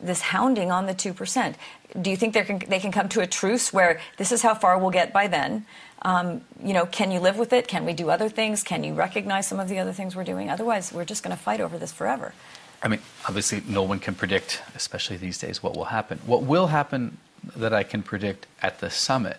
this 0.00 0.20
hounding 0.20 0.70
on 0.70 0.86
the 0.86 0.94
two 0.94 1.14
percent? 1.14 1.56
Do 2.00 2.10
you 2.10 2.16
think 2.16 2.34
they 2.34 2.44
can 2.44 2.58
they 2.68 2.78
can 2.78 2.92
come 2.92 3.08
to 3.10 3.20
a 3.20 3.26
truce 3.26 3.72
where 3.72 4.00
this 4.18 4.30
is 4.32 4.42
how 4.42 4.54
far 4.54 4.78
we'll 4.78 4.90
get 4.90 5.12
by 5.12 5.26
then? 5.26 5.64
Um, 6.02 6.42
you 6.62 6.74
know, 6.74 6.86
can 6.86 7.10
you 7.10 7.20
live 7.20 7.38
with 7.38 7.52
it? 7.52 7.66
Can 7.66 7.84
we 7.84 7.92
do 7.92 8.10
other 8.10 8.28
things? 8.28 8.62
Can 8.62 8.84
you 8.84 8.94
recognize 8.94 9.48
some 9.48 9.58
of 9.58 9.68
the 9.68 9.78
other 9.78 9.92
things 9.92 10.14
we're 10.14 10.24
doing? 10.24 10.50
Otherwise, 10.50 10.92
we're 10.92 11.06
just 11.06 11.22
going 11.22 11.34
to 11.34 11.42
fight 11.42 11.60
over 11.60 11.78
this 11.78 11.92
forever. 11.92 12.34
I 12.82 12.88
mean, 12.88 13.00
obviously, 13.26 13.62
no 13.66 13.82
one 13.82 13.98
can 13.98 14.14
predict, 14.14 14.62
especially 14.74 15.16
these 15.16 15.38
days, 15.38 15.62
what 15.62 15.74
will 15.74 15.86
happen. 15.86 16.20
What 16.26 16.42
will 16.42 16.68
happen 16.68 17.16
that 17.54 17.72
I 17.72 17.82
can 17.82 18.02
predict 18.02 18.46
at 18.62 18.80
the 18.80 18.90
summit 18.90 19.38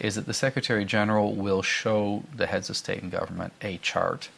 is 0.00 0.16
that 0.16 0.26
the 0.26 0.34
Secretary 0.34 0.84
General 0.84 1.34
will 1.34 1.62
show 1.62 2.24
the 2.34 2.46
heads 2.46 2.70
of 2.70 2.76
state 2.76 3.02
and 3.02 3.12
government 3.12 3.52
a 3.62 3.78
chart 3.78 4.28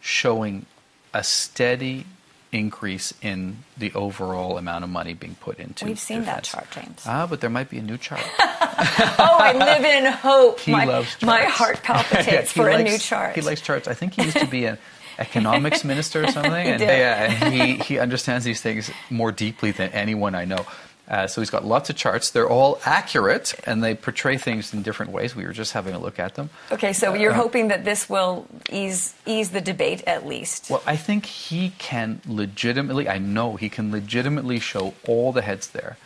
showing 0.00 0.66
a 1.12 1.22
steady 1.22 2.06
increase 2.52 3.12
in 3.20 3.58
the 3.76 3.92
overall 3.92 4.56
amount 4.56 4.84
of 4.84 4.90
money 4.90 5.12
being 5.12 5.34
put 5.40 5.58
into 5.58 5.84
We've 5.84 5.98
seen 5.98 6.20
defense. 6.20 6.52
that 6.52 6.58
chart, 6.58 6.70
James. 6.70 7.02
Ah, 7.06 7.26
but 7.26 7.40
there 7.40 7.50
might 7.50 7.68
be 7.68 7.78
a 7.78 7.82
new 7.82 7.98
chart. 7.98 8.22
oh, 8.38 9.16
I 9.18 9.52
live 9.52 9.84
in 9.84 10.12
hope. 10.12 10.60
He 10.60 10.72
my, 10.72 10.84
loves 10.84 11.10
charts. 11.10 11.24
My 11.24 11.44
heart 11.44 11.82
palpitates 11.82 12.52
for 12.52 12.70
likes, 12.70 12.80
a 12.80 12.84
new 12.84 12.98
chart. 12.98 13.34
He 13.34 13.42
likes 13.42 13.60
charts. 13.60 13.88
I 13.88 13.94
think 13.94 14.14
he 14.14 14.22
used 14.22 14.38
to 14.38 14.46
be 14.46 14.64
an 14.64 14.78
economics 15.18 15.84
minister 15.84 16.24
or 16.24 16.28
something. 16.28 16.52
he 16.64 16.70
and, 16.70 16.78
did. 16.78 16.88
Yeah, 16.88 17.32
and 17.32 17.54
he, 17.54 17.74
he 17.76 17.98
understands 17.98 18.44
these 18.44 18.60
things 18.60 18.90
more 19.10 19.32
deeply 19.32 19.72
than 19.72 19.90
anyone 19.90 20.34
I 20.34 20.44
know. 20.44 20.66
Uh, 21.08 21.26
so 21.26 21.40
he's 21.40 21.50
got 21.50 21.64
lots 21.64 21.88
of 21.88 21.96
charts. 21.96 22.30
They're 22.30 22.48
all 22.48 22.80
accurate 22.84 23.54
and 23.64 23.82
they 23.82 23.94
portray 23.94 24.36
things 24.38 24.74
in 24.74 24.82
different 24.82 25.12
ways. 25.12 25.36
We 25.36 25.44
were 25.44 25.52
just 25.52 25.72
having 25.72 25.94
a 25.94 25.98
look 25.98 26.18
at 26.18 26.34
them. 26.34 26.50
Okay, 26.72 26.92
so 26.92 27.14
you're 27.14 27.32
uh, 27.32 27.36
hoping 27.36 27.68
that 27.68 27.84
this 27.84 28.10
will 28.10 28.46
ease 28.70 29.14
ease 29.24 29.50
the 29.50 29.60
debate 29.60 30.02
at 30.06 30.26
least. 30.26 30.68
Well, 30.68 30.82
I 30.86 30.96
think 30.96 31.26
he 31.26 31.70
can 31.78 32.20
legitimately. 32.26 33.08
I 33.08 33.18
know 33.18 33.56
he 33.56 33.68
can 33.68 33.92
legitimately 33.92 34.58
show 34.58 34.94
all 35.06 35.32
the 35.32 35.42
heads 35.42 35.68
there 35.68 35.96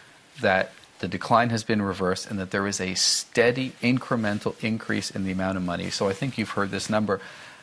that 0.40 0.72
the 0.98 1.08
decline 1.08 1.48
has 1.48 1.64
been 1.64 1.80
reversed 1.80 2.30
and 2.30 2.38
that 2.38 2.50
there 2.50 2.66
is 2.66 2.80
a 2.80 2.94
steady 2.94 3.72
incremental 3.82 4.54
increase 4.62 5.10
in 5.10 5.24
the 5.24 5.32
amount 5.32 5.56
of 5.56 5.62
money. 5.62 5.88
So 5.90 6.08
I 6.08 6.12
think 6.12 6.36
you've 6.36 6.50
heard 6.50 6.70
this 6.70 6.90
number 6.90 7.20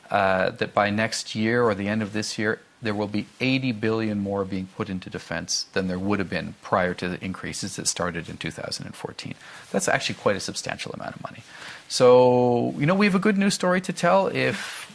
uh, 0.10 0.50
that 0.52 0.74
by 0.74 0.90
next 0.90 1.36
year 1.36 1.64
or 1.64 1.76
the 1.76 1.88
end 1.88 2.02
of 2.02 2.14
this 2.14 2.40
year, 2.40 2.60
there 2.82 2.94
will 2.94 3.08
be 3.08 3.26
80 3.40 3.72
billion 3.74 4.20
more 4.20 4.46
being 4.46 4.68
put 4.76 4.90
into 4.90 5.10
defense 5.10 5.66
than 5.74 5.88
there 5.88 5.98
would 5.98 6.20
have 6.20 6.30
been 6.30 6.56
prior 6.62 6.94
to 6.96 7.10
the 7.10 7.24
increases 7.24 7.76
that 7.76 7.88
started 7.88 8.30
in 8.30 8.38
2014. 8.38 9.34
That's 9.72 9.88
actually 9.88 10.16
quite 10.16 10.36
a 10.36 10.40
substantial 10.40 10.92
amount 10.94 11.16
of 11.16 11.24
money. 11.24 11.44
So, 11.90 12.74
you 12.78 12.86
know, 12.86 12.96
we 12.96 13.06
have 13.06 13.16
a 13.16 13.20
good 13.20 13.38
news 13.38 13.56
story 13.56 13.82
to 13.82 13.94
tell 13.94 14.28
if 14.28 14.88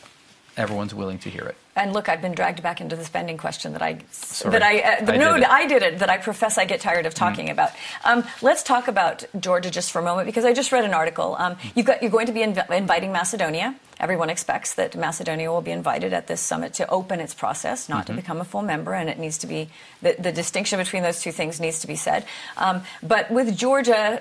everyone's 0.57 0.95
willing 0.95 1.19
to 1.19 1.31
hear 1.31 1.45
it. 1.45 1.57
And 1.75 1.95
look, 1.95 2.09
I've 2.09 2.21
been 2.21 2.33
dragged 2.33 2.63
back 2.63 2.81
into 2.81 2.97
the 2.97 3.05
spending 3.05 3.39
question 3.39 3.73
that 3.73 3.83
I 3.83 3.99
Sorry, 4.11 4.53
that 4.53 4.63
I, 4.63 4.81
uh, 4.81 5.13
I 5.13 5.17
no 5.17 5.35
did 5.35 5.45
I 5.45 5.67
did 5.67 5.83
it 5.83 5.99
that 6.01 6.11
I 6.11 6.19
profess 6.19 6.59
I 6.59 6.67
get 6.67 6.81
tired 6.81 7.07
of 7.07 7.15
talking 7.15 7.47
mm. 7.47 7.53
about. 7.53 7.71
Um, 8.05 8.25
let's 8.43 8.63
talk 8.63 8.89
about 8.89 9.25
Georgia 9.41 9.71
just 9.71 9.91
for 9.91 9.99
a 9.99 10.03
moment 10.03 10.27
because 10.27 10.45
I 10.45 10.53
just 10.53 10.71
read 10.71 10.85
an 10.85 10.93
article. 10.93 11.35
Um, 11.39 11.57
you 11.75 11.83
got, 11.83 12.03
you're 12.03 12.11
going 12.11 12.27
to 12.27 12.33
be 12.33 12.41
inv- 12.41 12.71
inviting 12.71 13.11
Macedonia 13.11 13.75
everyone 14.03 14.29
expects 14.29 14.75
that 14.75 14.97
Macedonia 14.97 15.51
will 15.51 15.63
be 15.63 15.71
invited 15.71 16.13
at 16.13 16.27
this 16.27 16.41
summit 16.41 16.75
to 16.75 16.85
open 16.91 17.21
its 17.21 17.35
process, 17.35 17.89
not 17.89 18.05
Mm-hmm. 18.05 18.17
to 18.17 18.21
become 18.21 18.41
a 18.41 18.45
full 18.45 18.63
member, 18.63 18.93
and 18.95 19.09
it 19.09 19.19
needs 19.19 19.39
to 19.39 19.47
be 19.47 19.69
the, 20.03 20.17
the 20.19 20.33
distinction 20.33 20.79
between 20.79 21.03
those 21.05 21.21
two 21.23 21.33
things 21.33 21.61
needs 21.61 21.79
to 21.81 21.87
be 21.87 21.97
said. 21.97 22.25
Um, 22.57 22.83
but 23.03 23.31
with 23.31 23.57
Georgia, 23.57 24.21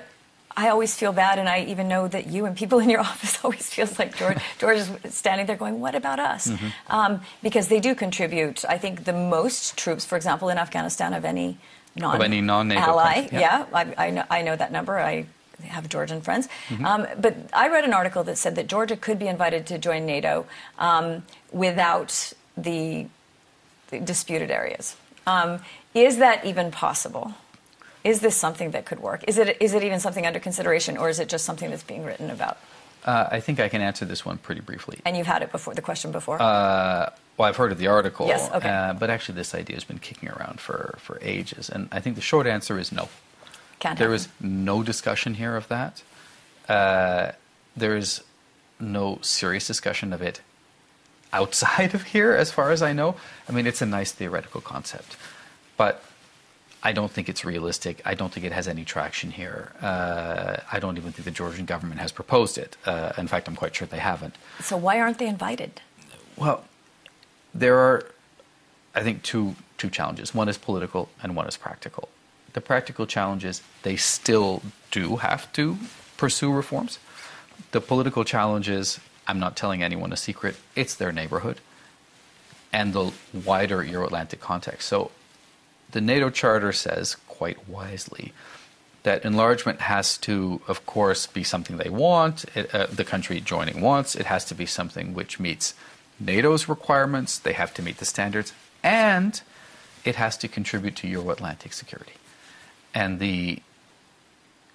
I 0.56 0.68
always 0.68 0.94
feel 0.94 1.12
bad, 1.12 1.38
and 1.40 1.48
I 1.48 1.64
even 1.64 1.88
know 1.88 2.06
that 2.08 2.26
you 2.28 2.44
and 2.46 2.54
people 2.56 2.78
in 2.78 2.88
your 2.90 3.00
office 3.12 3.42
always 3.44 3.68
feels 3.74 3.98
like 3.98 4.16
George, 4.16 4.38
George 4.58 4.78
is 4.78 4.90
standing 5.08 5.46
there 5.46 5.56
going, 5.56 5.80
"What 5.80 5.94
about 5.94 6.20
us?" 6.20 6.46
Mm-hmm. 6.48 6.68
Um, 6.98 7.20
because 7.42 7.66
they 7.68 7.80
do 7.80 7.94
contribute. 7.94 8.64
I 8.68 8.78
think 8.78 9.04
the 9.04 9.12
most 9.14 9.76
troops, 9.76 10.04
for 10.04 10.16
example, 10.16 10.48
in 10.50 10.58
Afghanistan 10.58 11.12
of 11.14 11.24
any 11.24 11.58
non 11.96 12.14
Of 12.16 12.20
any 12.22 12.40
non-NATO 12.40 12.80
ally. 12.80 13.14
country, 13.14 13.38
Yeah, 13.40 13.66
yeah. 13.72 13.80
I, 13.98 14.06
I, 14.06 14.10
know, 14.10 14.24
I 14.30 14.42
know 14.42 14.54
that 14.56 14.70
number. 14.72 14.98
I 14.98 15.26
have 15.68 15.88
Georgian 15.88 16.20
friends. 16.20 16.48
Mm-hmm. 16.68 16.84
Um, 16.84 17.06
but 17.18 17.36
I 17.52 17.68
read 17.68 17.84
an 17.84 17.92
article 17.92 18.24
that 18.24 18.36
said 18.38 18.54
that 18.56 18.66
Georgia 18.66 18.96
could 18.96 19.18
be 19.18 19.28
invited 19.28 19.66
to 19.66 19.78
join 19.78 20.06
NATO 20.06 20.46
um, 20.78 21.24
without 21.50 22.32
the, 22.56 23.06
the 23.88 24.00
disputed 24.00 24.50
areas. 24.50 24.96
Um, 25.26 25.60
is 25.94 26.18
that 26.18 26.44
even 26.44 26.70
possible? 26.70 27.34
Is 28.04 28.20
this 28.20 28.36
something 28.36 28.72
that 28.72 28.84
could 28.84 29.00
work? 29.00 29.24
Is 29.28 29.38
it, 29.38 29.56
is 29.60 29.74
it 29.74 29.84
even 29.84 30.00
something 30.00 30.26
under 30.26 30.40
consideration, 30.40 30.96
or 30.96 31.08
is 31.08 31.20
it 31.20 31.28
just 31.28 31.44
something 31.44 31.70
that's 31.70 31.84
being 31.84 32.04
written 32.04 32.30
about? 32.30 32.58
Uh, 33.04 33.28
I 33.30 33.40
think 33.40 33.58
I 33.58 33.68
can 33.68 33.80
answer 33.80 34.04
this 34.04 34.24
one 34.24 34.38
pretty 34.38 34.60
briefly. 34.60 34.98
And 35.04 35.16
you've 35.16 35.26
had 35.26 35.42
it 35.42 35.50
before, 35.50 35.74
the 35.74 35.82
question 35.82 36.12
before? 36.12 36.40
Uh, 36.40 37.10
well, 37.36 37.48
I've 37.48 37.56
heard 37.56 37.72
of 37.72 37.78
the 37.78 37.88
article. 37.88 38.26
Yes, 38.26 38.50
okay. 38.52 38.68
Uh, 38.68 38.92
but 38.92 39.10
actually, 39.10 39.36
this 39.36 39.54
idea 39.54 39.76
has 39.76 39.84
been 39.84 39.98
kicking 39.98 40.28
around 40.28 40.60
for, 40.60 40.96
for 40.98 41.18
ages. 41.20 41.68
And 41.68 41.88
I 41.90 42.00
think 42.00 42.14
the 42.16 42.22
short 42.22 42.46
answer 42.46 42.78
is 42.78 42.92
no. 42.92 43.08
Can't 43.82 43.98
There 43.98 44.10
happen. 44.12 44.14
is 44.14 44.28
no 44.40 44.84
discussion 44.84 45.34
here 45.34 45.56
of 45.56 45.66
that. 45.66 46.02
Uh, 46.68 47.32
there 47.76 47.96
is 47.96 48.22
no 48.78 49.18
serious 49.22 49.66
discussion 49.66 50.12
of 50.12 50.22
it 50.22 50.40
outside 51.32 51.92
of 51.98 52.02
here, 52.04 52.32
as 52.32 52.52
far 52.52 52.70
as 52.70 52.80
I 52.80 52.92
know. 52.92 53.16
I 53.48 53.52
mean, 53.52 53.66
it's 53.66 53.82
a 53.82 53.86
nice 53.86 54.12
theoretical 54.12 54.60
concept. 54.60 55.16
But 55.76 56.04
I 56.80 56.92
don't 56.92 57.10
think 57.10 57.28
it's 57.28 57.44
realistic. 57.44 58.00
I 58.04 58.14
don't 58.14 58.32
think 58.32 58.46
it 58.46 58.52
has 58.52 58.68
any 58.68 58.84
traction 58.84 59.32
here. 59.32 59.72
Uh, 59.82 60.58
I 60.70 60.78
don't 60.78 60.96
even 60.96 61.10
think 61.10 61.24
the 61.24 61.32
Georgian 61.32 61.66
government 61.66 62.00
has 62.00 62.12
proposed 62.12 62.58
it. 62.58 62.76
Uh, 62.86 63.12
in 63.18 63.26
fact, 63.26 63.48
I'm 63.48 63.56
quite 63.56 63.74
sure 63.74 63.88
they 63.88 63.98
haven't. 63.98 64.36
So 64.60 64.76
why 64.76 65.00
aren't 65.00 65.18
they 65.18 65.26
invited? 65.26 65.80
Well, 66.36 66.62
there 67.52 67.78
are, 67.80 68.04
I 68.94 69.02
think, 69.02 69.24
two 69.24 69.56
two 69.76 69.90
challenges. 69.90 70.32
One 70.32 70.48
is 70.48 70.56
political, 70.56 71.08
and 71.20 71.34
one 71.34 71.48
is 71.48 71.56
practical. 71.56 72.08
The 72.52 72.60
practical 72.60 73.06
challenge 73.06 73.44
is 73.44 73.62
they 73.82 73.96
still 73.96 74.62
do 74.90 75.16
have 75.16 75.52
to 75.54 75.78
pursue 76.16 76.52
reforms. 76.52 76.98
The 77.72 77.80
political 77.80 78.24
challenge 78.24 78.68
is 78.68 79.00
I'm 79.26 79.38
not 79.38 79.56
telling 79.56 79.82
anyone 79.82 80.12
a 80.12 80.16
secret. 80.16 80.56
It's 80.74 80.94
their 80.94 81.12
neighborhood, 81.12 81.60
and 82.72 82.92
the 82.92 83.12
wider 83.32 83.82
Euro-Atlantic 83.82 84.40
context. 84.40 84.88
So, 84.88 85.10
the 85.92 86.00
NATO 86.00 86.30
Charter 86.30 86.72
says 86.72 87.16
quite 87.28 87.68
wisely 87.68 88.32
that 89.02 89.24
enlargement 89.24 89.80
has 89.82 90.16
to, 90.18 90.60
of 90.68 90.86
course, 90.86 91.26
be 91.26 91.42
something 91.42 91.76
they 91.76 91.90
want, 91.90 92.44
it, 92.54 92.74
uh, 92.74 92.86
the 92.86 93.04
country 93.04 93.40
joining 93.40 93.80
wants. 93.80 94.14
It 94.14 94.26
has 94.26 94.44
to 94.46 94.54
be 94.54 94.66
something 94.66 95.12
which 95.12 95.40
meets 95.40 95.74
NATO's 96.20 96.68
requirements, 96.68 97.38
they 97.38 97.52
have 97.52 97.74
to 97.74 97.82
meet 97.82 97.98
the 97.98 98.04
standards, 98.04 98.52
and 98.82 99.40
it 100.04 100.16
has 100.16 100.36
to 100.38 100.48
contribute 100.48 100.96
to 100.96 101.08
Euro 101.08 101.30
Atlantic 101.30 101.72
security. 101.72 102.12
And 102.94 103.18
the 103.18 103.60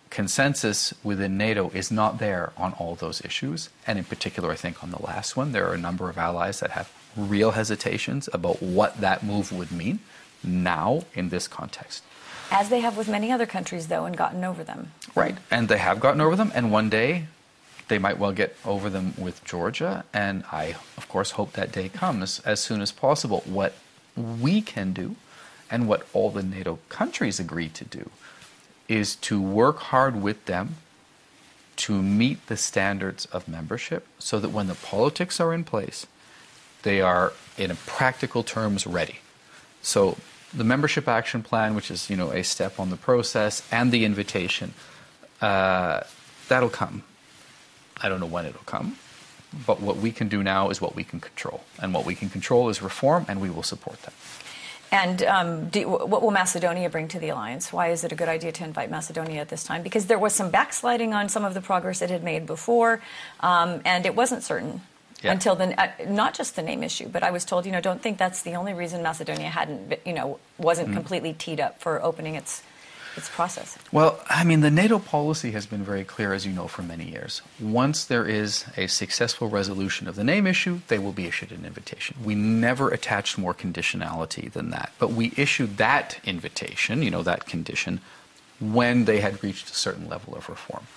consensus 0.09 0.93
within 1.03 1.37
NATO 1.37 1.69
is 1.69 1.91
not 1.91 2.17
there 2.17 2.51
on 2.57 2.73
all 2.73 2.95
those 2.95 3.21
issues. 3.23 3.69
And 3.85 3.99
in 3.99 4.05
particular, 4.05 4.51
I 4.51 4.55
think 4.55 4.83
on 4.83 4.91
the 4.91 5.01
last 5.01 5.35
one, 5.35 5.51
there 5.51 5.67
are 5.67 5.73
a 5.73 5.77
number 5.77 6.09
of 6.09 6.17
allies 6.17 6.59
that 6.61 6.71
have 6.71 6.91
real 7.15 7.51
hesitations 7.51 8.29
about 8.33 8.61
what 8.61 8.99
that 9.01 9.23
move 9.23 9.51
would 9.51 9.71
mean 9.71 9.99
now 10.43 11.03
in 11.13 11.29
this 11.29 11.47
context. 11.47 12.03
As 12.49 12.69
they 12.69 12.79
have 12.79 12.95
with 12.95 13.09
many 13.09 13.31
other 13.31 13.45
countries, 13.45 13.87
though, 13.87 14.05
and 14.05 14.15
gotten 14.15 14.43
over 14.43 14.63
them. 14.63 14.91
Right. 15.15 15.37
And 15.51 15.67
they 15.67 15.77
have 15.77 15.99
gotten 15.99 16.21
over 16.21 16.35
them, 16.35 16.51
and 16.55 16.71
one 16.71 16.89
day 16.89 17.25
they 17.89 17.99
might 17.99 18.17
well 18.17 18.31
get 18.31 18.55
over 18.63 18.89
them 18.89 19.13
with 19.17 19.43
Georgia. 19.43 20.05
And 20.13 20.43
I, 20.51 20.75
of 20.95 21.09
course, 21.09 21.31
hope 21.31 21.53
that 21.53 21.71
day 21.71 21.89
comes 21.89 22.39
as 22.41 22.61
soon 22.61 22.81
as 22.81 22.91
possible. 22.91 23.43
What 23.45 23.75
we 24.15 24.61
can 24.61 24.93
do, 24.93 25.15
and 25.69 25.87
what 25.87 26.07
all 26.13 26.29
the 26.29 26.43
NATO 26.43 26.79
countries 26.89 27.39
agreed 27.39 27.73
to 27.75 27.85
do, 27.85 28.09
is 28.87 29.15
to 29.17 29.41
work 29.41 29.77
hard 29.79 30.21
with 30.21 30.45
them 30.45 30.75
to 31.77 32.01
meet 32.01 32.45
the 32.47 32.57
standards 32.57 33.25
of 33.27 33.47
membership 33.47 34.07
so 34.17 34.39
that 34.39 34.49
when 34.49 34.67
the 34.67 34.75
politics 34.75 35.39
are 35.39 35.53
in 35.53 35.63
place, 35.63 36.07
they 36.83 37.01
are, 37.01 37.33
in 37.57 37.75
practical 37.85 38.43
terms, 38.43 38.87
ready. 38.87 39.19
So 39.81 40.17
the 40.53 40.63
membership 40.63 41.07
action 41.07 41.43
plan, 41.43 41.75
which 41.75 41.91
is 41.91 42.09
you 42.09 42.17
know 42.17 42.31
a 42.31 42.43
step 42.43 42.79
on 42.79 42.89
the 42.89 42.97
process, 42.97 43.61
and 43.71 43.91
the 43.91 44.05
invitation, 44.05 44.73
uh, 45.41 46.01
that'll 46.47 46.69
come. 46.69 47.03
I 48.01 48.09
don't 48.09 48.19
know 48.19 48.27
when 48.27 48.45
it'll 48.45 48.61
come, 48.61 48.97
but 49.65 49.81
what 49.81 49.97
we 49.97 50.11
can 50.11 50.27
do 50.29 50.43
now 50.43 50.69
is 50.69 50.81
what 50.81 50.95
we 50.95 51.03
can 51.03 51.19
control, 51.19 51.63
and 51.81 51.93
what 51.93 52.05
we 52.05 52.15
can 52.15 52.29
control 52.29 52.69
is 52.69 52.81
reform, 52.81 53.25
and 53.27 53.41
we 53.41 53.49
will 53.49 53.63
support 53.63 54.01
that. 54.03 54.13
And 54.91 55.21
um, 55.23 55.69
do, 55.69 55.87
what 55.89 56.21
will 56.21 56.31
Macedonia 56.31 56.89
bring 56.89 57.07
to 57.09 57.19
the 57.19 57.29
alliance? 57.29 57.73
Why 57.73 57.89
is 57.89 58.03
it 58.03 58.11
a 58.11 58.15
good 58.15 58.29
idea 58.29 58.51
to 58.53 58.63
invite 58.63 58.89
Macedonia 58.89 59.41
at 59.41 59.49
this 59.49 59.63
time? 59.63 59.83
Because 59.83 60.05
there 60.05 60.19
was 60.19 60.33
some 60.33 60.49
backsliding 60.49 61.13
on 61.13 61.27
some 61.27 61.43
of 61.43 61.53
the 61.53 61.61
progress 61.61 62.01
it 62.01 62.09
had 62.09 62.23
made 62.23 62.45
before, 62.45 63.01
um, 63.41 63.81
and 63.83 64.05
it 64.05 64.15
wasn't 64.15 64.43
certain 64.43 64.81
Yeah. 65.21 65.31
until 65.33 65.55
the 65.55 65.73
uh, 65.81 65.89
not 66.07 66.35
just 66.35 66.55
the 66.55 66.61
name 66.61 66.83
issue, 66.83 67.09
but 67.09 67.23
I 67.23 67.31
was 67.31 67.43
told, 67.43 67.65
you 67.65 67.71
know, 67.71 67.81
don't 67.81 68.01
think 68.01 68.17
that's 68.17 68.43
the 68.43 68.55
only 68.55 68.73
reason 68.73 69.01
Macedonia 69.01 69.49
hadn't, 69.49 69.99
you 70.05 70.13
know, 70.13 70.39
wasn't 70.57 70.93
completely 70.93 71.33
teed 71.33 71.59
up 71.59 71.79
for 71.79 72.01
opening 72.03 72.35
its 72.35 72.61
its 73.17 73.29
process. 73.29 73.77
Well, 73.91 74.19
I 74.29 74.43
mean, 74.43 74.61
the 74.61 74.71
NATO 74.71 74.99
policy 74.99 75.51
has 75.51 75.65
been 75.65 75.83
very 75.83 76.03
clear, 76.03 76.33
as 76.33 76.45
you 76.45 76.53
know, 76.53 76.67
for 76.67 76.83
many 76.83 77.05
years. 77.09 77.41
Once 77.59 78.05
there 78.05 78.25
is 78.25 78.65
a 78.77 78.87
successful 78.87 79.47
resolution 79.49 80.07
of 80.07 80.15
the 80.15 80.23
name 80.23 80.45
issue, 80.47 80.81
they 80.87 80.99
will 80.99 81.11
be 81.11 81.25
issued 81.25 81.51
an 81.51 81.65
invitation. 81.65 82.17
We 82.23 82.35
never 82.35 82.89
attached 82.89 83.37
more 83.37 83.53
conditionality 83.53 84.51
than 84.51 84.69
that, 84.71 84.91
but 84.99 85.11
we 85.11 85.33
issued 85.35 85.77
that 85.77 86.19
invitation, 86.23 87.01
you 87.01 87.11
know, 87.11 87.23
that 87.23 87.45
condition, 87.45 88.01
when 88.59 89.05
they 89.05 89.19
had 89.19 89.43
reached 89.43 89.69
a 89.69 89.75
certain 89.75 90.07
level 90.07 90.35
of 90.35 90.49
reform. 90.49 90.87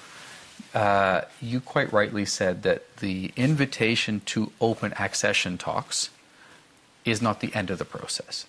Uh, 0.74 1.22
you 1.40 1.60
quite 1.60 1.92
rightly 1.92 2.24
said 2.24 2.62
that 2.62 2.96
the 2.98 3.32
invitation 3.36 4.20
to 4.26 4.52
open 4.60 4.92
accession 4.98 5.58
talks 5.58 6.10
is 7.04 7.20
not 7.20 7.40
the 7.40 7.52
end 7.54 7.70
of 7.70 7.78
the 7.78 7.84
process. 7.84 8.46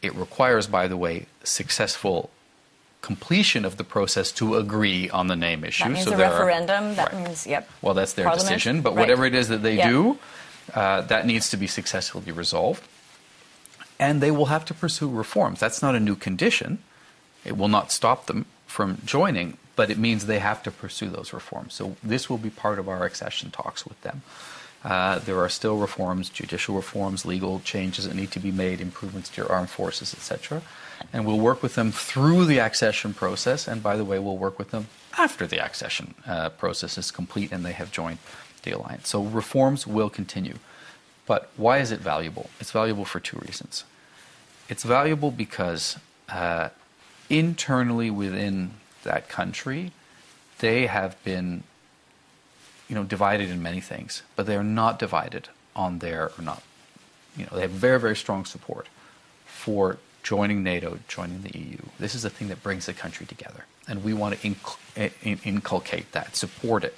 It 0.00 0.14
requires, 0.14 0.66
by 0.66 0.88
the 0.88 0.96
way, 0.96 1.26
successful 1.44 2.30
completion 3.02 3.64
of 3.64 3.76
the 3.76 3.84
process 3.84 4.32
to 4.32 4.54
agree 4.56 5.10
on 5.10 5.26
the 5.26 5.36
name 5.36 5.64
issue. 5.64 5.84
That 5.84 5.90
means 5.90 6.04
So 6.06 6.14
a 6.14 6.16
there 6.16 6.28
are- 6.28 6.32
referendum. 6.32 6.94
That 6.94 7.12
Right. 7.12 7.24
means, 7.24 7.46
yep. 7.46 7.68
Well, 7.82 7.94
that's 7.94 8.12
their 8.14 8.24
Parliament. 8.26 8.48
decision, 8.48 8.80
but 8.80 8.94
Right. 8.94 9.00
whatever 9.00 9.26
it 9.26 9.34
is 9.34 9.48
that 9.48 9.62
they 9.62 9.76
Yeah. 9.76 9.88
do, 9.90 10.18
uh, 10.74 11.00
that 11.02 11.26
needs 11.26 11.50
to 11.50 11.56
be 11.56 11.66
successfully 11.66 12.32
resolved. 12.32 12.82
And 13.98 14.20
they 14.20 14.30
will 14.30 14.46
have 14.46 14.64
to 14.66 14.74
pursue 14.74 15.08
reforms. 15.08 15.60
That's 15.60 15.82
not 15.82 15.94
a 15.94 16.00
new 16.00 16.16
condition. 16.16 16.78
It 17.44 17.56
will 17.56 17.68
not 17.68 17.92
stop 17.92 18.26
them 18.26 18.46
from 18.66 18.98
joining, 19.04 19.58
but 19.76 19.90
it 19.90 19.98
means 19.98 20.26
they 20.26 20.38
have 20.38 20.62
to 20.62 20.70
pursue 20.70 21.08
those 21.10 21.32
reforms. 21.32 21.74
So 21.74 21.96
this 22.02 22.30
will 22.30 22.38
be 22.38 22.50
part 22.50 22.78
of 22.78 22.88
our 22.88 23.04
accession 23.04 23.50
talks 23.50 23.84
with 23.84 24.00
them. 24.02 24.22
Uh, 24.84 25.18
there 25.20 25.38
are 25.38 25.48
still 25.48 25.76
reforms, 25.76 26.28
judicial 26.28 26.74
reforms, 26.74 27.24
legal 27.24 27.60
changes 27.60 28.06
that 28.06 28.14
need 28.16 28.32
to 28.32 28.40
be 28.40 28.50
made, 28.50 28.80
improvements 28.80 29.28
to 29.30 29.42
your 29.42 29.52
armed 29.52 29.70
forces, 29.70 30.12
etc. 30.14 30.62
And 31.12 31.26
we'll 31.26 31.40
work 31.40 31.62
with 31.62 31.74
them 31.74 31.92
through 31.92 32.44
the 32.46 32.58
accession 32.58 33.14
process. 33.14 33.68
And 33.68 33.82
by 33.82 33.96
the 33.96 34.04
way, 34.04 34.18
we'll 34.18 34.36
work 34.36 34.58
with 34.58 34.70
them 34.70 34.88
after 35.18 35.46
the 35.46 35.64
accession 35.64 36.14
uh, 36.26 36.50
process 36.50 36.98
is 36.98 37.10
complete 37.10 37.52
and 37.52 37.64
they 37.64 37.72
have 37.72 37.90
joined 37.90 38.18
the 38.62 38.72
alliance. 38.72 39.08
So 39.08 39.22
reforms 39.22 39.86
will 39.86 40.10
continue. 40.10 40.58
But 41.26 41.50
why 41.56 41.78
is 41.78 41.90
it 41.90 42.00
valuable? 42.00 42.50
It's 42.60 42.70
valuable 42.70 43.04
for 43.04 43.20
two 43.20 43.38
reasons. 43.38 43.84
It's 44.68 44.84
valuable 44.84 45.30
because 45.30 45.98
uh, 46.28 46.70
internally 47.28 48.10
within 48.10 48.72
that 49.04 49.28
country, 49.28 49.92
they 50.58 50.86
have 50.86 51.22
been, 51.24 51.64
you 52.88 52.94
know, 52.94 53.04
divided 53.04 53.50
in 53.50 53.62
many 53.62 53.80
things, 53.80 54.22
but 54.36 54.46
they 54.46 54.56
are 54.56 54.64
not 54.64 54.98
divided 54.98 55.48
on 55.74 55.98
their 55.98 56.30
or 56.38 56.42
not, 56.42 56.62
you 57.36 57.44
know, 57.44 57.50
they 57.54 57.62
have 57.62 57.70
very 57.70 57.98
very 57.98 58.16
strong 58.16 58.44
support 58.44 58.88
for 59.46 59.98
joining 60.22 60.62
NATO, 60.62 60.98
joining 61.08 61.42
the 61.42 61.58
EU. 61.58 61.78
This 61.98 62.14
is 62.14 62.22
the 62.22 62.30
thing 62.30 62.48
that 62.48 62.62
brings 62.62 62.86
the 62.86 62.92
country 62.92 63.26
together, 63.26 63.64
and 63.88 64.04
we 64.04 64.12
want 64.12 64.38
to 64.38 64.48
inc- 64.48 65.12
in- 65.22 65.40
inculcate 65.44 66.12
that, 66.12 66.36
support 66.36 66.84
it. 66.84 66.96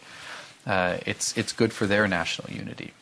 Uh, 0.67 0.99
it's 1.07 1.37
it's 1.37 1.53
good 1.53 1.73
for 1.73 1.87
their 1.87 2.09
national 2.09 2.51
unity 2.51 2.93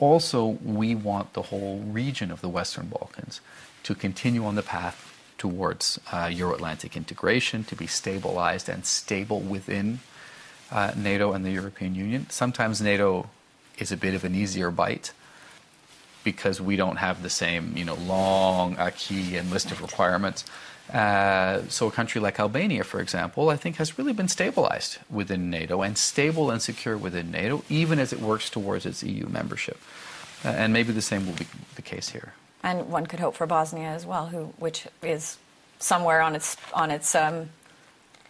also, 0.00 0.58
we 0.64 0.94
want 0.94 1.34
the 1.34 1.42
whole 1.42 1.78
region 1.78 2.30
of 2.30 2.40
the 2.40 2.48
Western 2.48 2.86
Balkans 2.86 3.40
to 3.82 3.94
continue 3.94 4.44
on 4.44 4.54
the 4.54 4.62
path 4.62 5.06
towards 5.36 6.00
uh, 6.10 6.30
Euro 6.32 6.54
Atlantic 6.54 6.96
integration, 6.96 7.64
to 7.64 7.76
be 7.76 7.86
stabilized 7.86 8.68
and 8.68 8.84
stable 8.84 9.40
within 9.40 10.00
uh, 10.70 10.92
NATO 10.96 11.32
and 11.32 11.44
the 11.44 11.50
European 11.50 11.94
Union. 11.94 12.26
Sometimes 12.30 12.80
NATO 12.80 13.28
is 13.78 13.92
a 13.92 13.96
bit 13.96 14.14
of 14.14 14.24
an 14.24 14.34
easier 14.34 14.70
bite 14.70 15.12
because 16.24 16.60
we 16.60 16.76
don't 16.76 16.96
have 16.96 17.22
the 17.22 17.30
same, 17.30 17.76
you 17.76 17.84
know, 17.84 17.94
long 17.94 18.76
acquis 18.76 19.36
and 19.36 19.50
list 19.50 19.70
of 19.70 19.80
requirements. 19.80 20.44
Uh, 20.92 21.62
so 21.68 21.86
a 21.86 21.90
country 21.90 22.20
like 22.20 22.40
Albania, 22.40 22.82
for 22.82 23.00
example, 23.00 23.48
I 23.48 23.56
think 23.56 23.76
has 23.76 23.96
really 23.96 24.12
been 24.12 24.28
stabilized 24.28 24.98
within 25.08 25.48
NATO 25.48 25.82
and 25.82 25.96
stable 25.96 26.50
and 26.50 26.60
secure 26.60 26.96
within 26.96 27.30
NATO, 27.30 27.62
even 27.68 27.98
as 27.98 28.12
it 28.12 28.20
works 28.20 28.50
towards 28.50 28.86
its 28.86 29.02
EU 29.02 29.26
membership. 29.28 29.78
Uh, 30.44 30.48
and 30.48 30.72
maybe 30.72 30.92
the 30.92 31.02
same 31.02 31.26
will 31.26 31.34
be 31.34 31.46
the 31.76 31.82
case 31.82 32.08
here. 32.10 32.32
And 32.62 32.90
one 32.90 33.06
could 33.06 33.20
hope 33.20 33.34
for 33.34 33.46
Bosnia 33.46 33.88
as 33.88 34.04
well, 34.04 34.26
who, 34.26 34.46
which 34.58 34.86
is 35.02 35.38
somewhere 35.78 36.20
on 36.20 36.34
its 36.34 36.56
on 36.74 36.90
its 36.90 37.14
um, 37.14 37.50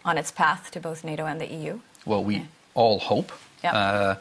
on 0.05 0.19
its 0.19 0.31
path 0.31 0.71
to 0.73 0.81
both 0.81 1.03
NATO 1.03 1.27
and 1.27 1.41
the 1.41 1.47
EU. 1.47 1.81
Well, 2.05 2.23
we 2.23 2.37
yeah. 2.37 2.45
all 2.75 2.99
hope. 2.99 3.33
Yeah. 3.63 3.73
Uh, 3.73 4.17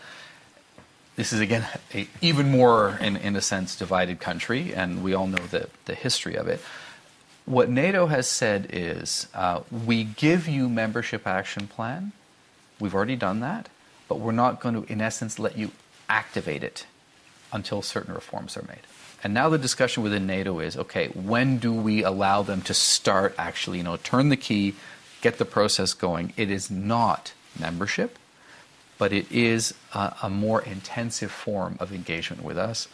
this 1.19 1.33
is 1.33 1.41
again 1.41 1.67
a 1.93 2.07
even 2.21 2.49
more, 2.49 2.97
in, 3.01 3.17
in 3.17 3.35
a 3.35 3.41
sense, 3.41 3.75
divided 3.75 4.21
country, 4.21 4.73
and 4.73 5.03
we 5.03 5.13
all 5.13 5.27
know 5.27 5.45
the, 5.47 5.67
the 5.83 5.93
history 5.93 6.35
of 6.35 6.47
it. 6.47 6.61
What 7.45 7.69
NATO 7.69 8.05
has 8.05 8.25
said 8.25 8.69
is, 8.71 9.27
uh, 9.33 9.63
we 9.69 10.05
give 10.05 10.47
you 10.47 10.69
membership 10.69 11.27
action 11.27 11.67
plan. 11.67 12.13
We've 12.79 12.95
already 12.95 13.17
done 13.17 13.41
that, 13.41 13.67
but 14.07 14.21
we're 14.21 14.31
not 14.31 14.61
going 14.61 14.75
to, 14.81 14.89
in 14.89 15.01
essence, 15.01 15.37
let 15.37 15.57
you 15.57 15.71
activate 16.07 16.63
it 16.63 16.85
until 17.51 17.81
certain 17.81 18.13
reforms 18.13 18.55
are 18.55 18.63
made. 18.69 18.87
And 19.21 19.33
now 19.33 19.49
the 19.49 19.57
discussion 19.57 20.03
within 20.03 20.25
NATO 20.25 20.59
is, 20.59 20.77
okay, 20.77 21.07
when 21.09 21.57
do 21.57 21.73
we 21.73 22.01
allow 22.01 22.43
them 22.43 22.61
to 22.61 22.73
start 22.73 23.35
actually, 23.37 23.79
you 23.79 23.83
know, 23.83 23.97
turn 23.97 24.29
the 24.29 24.37
key, 24.37 24.75
get 25.19 25.37
the 25.37 25.43
process 25.43 25.93
going? 25.93 26.31
It 26.37 26.49
is 26.49 26.71
not 26.71 27.33
membership 27.59 28.17
but 28.99 29.11
it 29.11 29.31
is 29.31 29.73
a, 29.95 30.13
a 30.21 30.29
more 30.29 30.61
intensive 30.61 31.31
form 31.31 31.77
of 31.79 31.91
engagement 31.91 32.43
with 32.43 32.59
us 32.59 32.87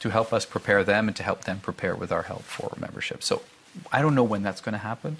to 0.00 0.10
help 0.10 0.34
us 0.34 0.44
prepare 0.44 0.84
them 0.84 1.08
and 1.08 1.16
to 1.16 1.22
help 1.22 1.44
them 1.44 1.60
prepare 1.60 1.94
with 1.94 2.12
our 2.12 2.24
help 2.24 2.42
for 2.42 2.76
membership. 2.78 3.22
So 3.22 3.40
I 3.90 4.02
don't 4.02 4.14
know 4.14 4.24
when 4.24 4.42
that's 4.42 4.60
going 4.60 4.74
to 4.74 4.78
happen, 4.78 5.16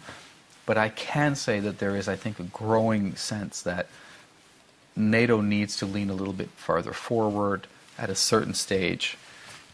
but 0.66 0.76
I 0.76 0.90
can 0.90 1.34
say 1.36 1.60
that 1.60 1.78
there 1.78 1.96
is, 1.96 2.06
I 2.08 2.16
think, 2.16 2.38
a 2.38 2.42
growing 2.42 3.16
sense 3.16 3.62
that 3.62 3.86
NATO 4.96 5.40
needs 5.40 5.76
to 5.78 5.86
lean 5.86 6.10
a 6.10 6.14
little 6.14 6.34
bit 6.34 6.50
farther 6.50 6.92
forward 6.92 7.66
at 7.96 8.10
a 8.10 8.14
certain 8.14 8.54
stage 8.54 9.16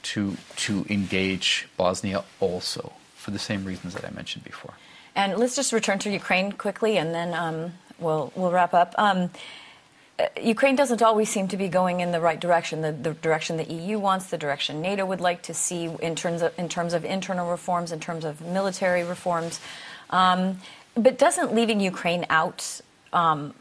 to 0.03 0.37
to 0.57 0.87
engage 0.88 1.68
Bosnia 1.77 2.25
also 2.38 2.92
for 3.16 3.31
the 3.31 3.38
same 3.38 3.64
reasons 3.64 3.94
that 3.94 4.05
I 4.05 4.11
mentioned 4.11 4.44
before. 4.44 4.75
And 5.14 5.37
let's 5.37 5.57
just 5.57 5.73
return 5.73 5.99
to 6.01 6.11
Ukraine 6.11 6.53
quickly, 6.53 6.96
and 6.96 7.14
then 7.14 7.35
um, 7.35 7.73
we'll 7.99 8.33
we'll 8.35 8.51
wrap 8.51 8.73
up. 8.73 8.94
Um, 8.96 9.31
Ukraine 10.40 10.76
doesn't 10.76 11.02
always 11.02 11.28
seem 11.28 11.48
to 11.48 11.56
be 11.56 11.68
going 11.68 12.00
in 12.00 12.12
the 12.12 12.20
right 12.20 12.40
direction, 12.40 12.83
the, 12.83 12.92
the, 12.92 13.14
direction 13.14 13.56
the 13.56 13.64
EU 13.64 13.98
wants, 13.98 14.26
the 14.26 14.38
direction 14.38 14.80
NATO 14.80 15.04
would 15.06 15.20
like 15.20 15.42
to 15.42 15.54
see 15.54 15.85
in 16.00 16.16
terms 16.16 16.42
of, 16.42 16.59
in 16.59 16.68
terms 16.68 16.94
of 16.94 17.04
internal 17.04 17.50
reforms, 17.50 17.92
in 17.92 18.00
terms 18.00 18.24
of 18.24 18.40
military 18.40 19.04
reforms. 19.04 19.61
Um, 20.11 20.61
but 20.94 21.18
doesn't 21.18 21.54
leaving 21.54 21.80
Ukraine 21.80 22.26
out 22.30 22.80
um, 23.12 23.54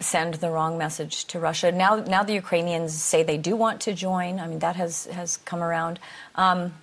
send 0.00 0.34
the 0.34 0.50
wrong 0.50 0.78
message 0.78 1.24
to 1.26 1.38
Russia? 1.38 1.72
Now, 1.72 1.96
now 1.96 2.22
the 2.22 2.34
Ukrainians 2.34 2.94
say 2.94 3.22
they 3.22 3.38
do 3.38 3.56
want 3.56 3.80
to 3.82 3.92
join. 3.92 4.38
I 4.38 4.46
mean, 4.46 4.60
that 4.60 4.76
has, 4.76 5.06
has 5.06 5.38
come 5.38 5.62
around. 5.62 5.98
Um, 6.36 6.74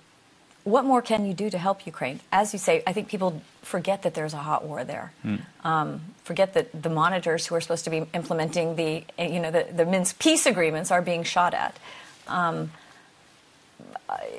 what 0.64 0.84
more 0.84 1.02
can 1.02 1.26
you 1.26 1.34
do 1.34 1.50
to 1.50 1.58
help 1.58 1.86
Ukraine? 1.86 2.20
As 2.32 2.52
you 2.54 2.58
say, 2.58 2.82
I 2.86 2.92
think 2.94 3.08
people 3.08 3.42
forget 3.62 4.02
that 4.02 4.14
there's 4.14 4.32
a 4.32 4.38
hot 4.38 4.64
war 4.64 4.82
there. 4.82 5.12
Mm. 5.24 5.40
Um, 5.62 6.00
forget 6.24 6.54
that 6.54 6.82
the 6.82 6.88
monitors 6.88 7.46
who 7.46 7.54
are 7.54 7.60
supposed 7.60 7.84
to 7.84 7.90
be 7.90 8.06
implementing 8.14 8.76
the, 8.76 9.04
you 9.18 9.40
know, 9.40 9.50
the, 9.50 9.66
the 9.70 9.84
Minsk 9.84 10.18
peace 10.18 10.46
agreements 10.46 10.90
are 10.90 11.02
being 11.02 11.22
shot 11.22 11.52
at. 11.52 11.78
Um, 12.26 12.72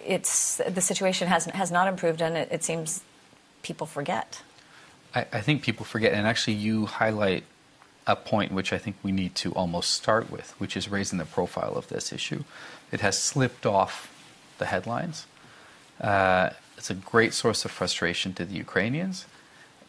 it's 0.05 0.57
the 0.57 0.81
situation 0.81 1.27
has 1.27 1.45
has 1.45 1.71
not 1.71 1.87
improved, 1.87 2.21
and 2.21 2.37
it, 2.37 2.47
it 2.51 2.63
seems 2.63 3.03
people 3.61 3.85
forget. 3.85 4.41
I, 5.13 5.25
I, 5.33 5.41
think 5.41 5.61
people 5.61 5.85
forget, 5.85 6.13
and 6.13 6.25
actually, 6.25 6.53
you 6.53 6.85
highlight 6.85 7.43
a 8.07 8.15
point 8.15 8.51
which 8.51 8.71
I 8.71 8.77
think 8.77 8.95
we 9.03 9.11
need 9.11 9.35
to 9.35 9.51
almost 9.53 9.91
start 9.91 10.31
with, 10.31 10.51
which 10.59 10.77
is 10.77 10.89
raising 10.89 11.19
the 11.19 11.25
profile 11.25 11.75
of 11.75 11.87
this 11.89 12.13
issue. 12.13 12.43
It 12.91 13.01
has 13.01 13.17
slipped 13.19 13.65
off 13.65 14.11
the 14.57 14.65
headlines 14.65 15.25
uh, 16.01 16.49
it's 16.77 16.89
a 16.89 16.93
great 16.93 17.33
source 17.33 17.65
of 17.65 17.71
frustration 17.71 18.33
to 18.33 18.45
the 18.45 18.55
Ukrainians, 18.55 19.25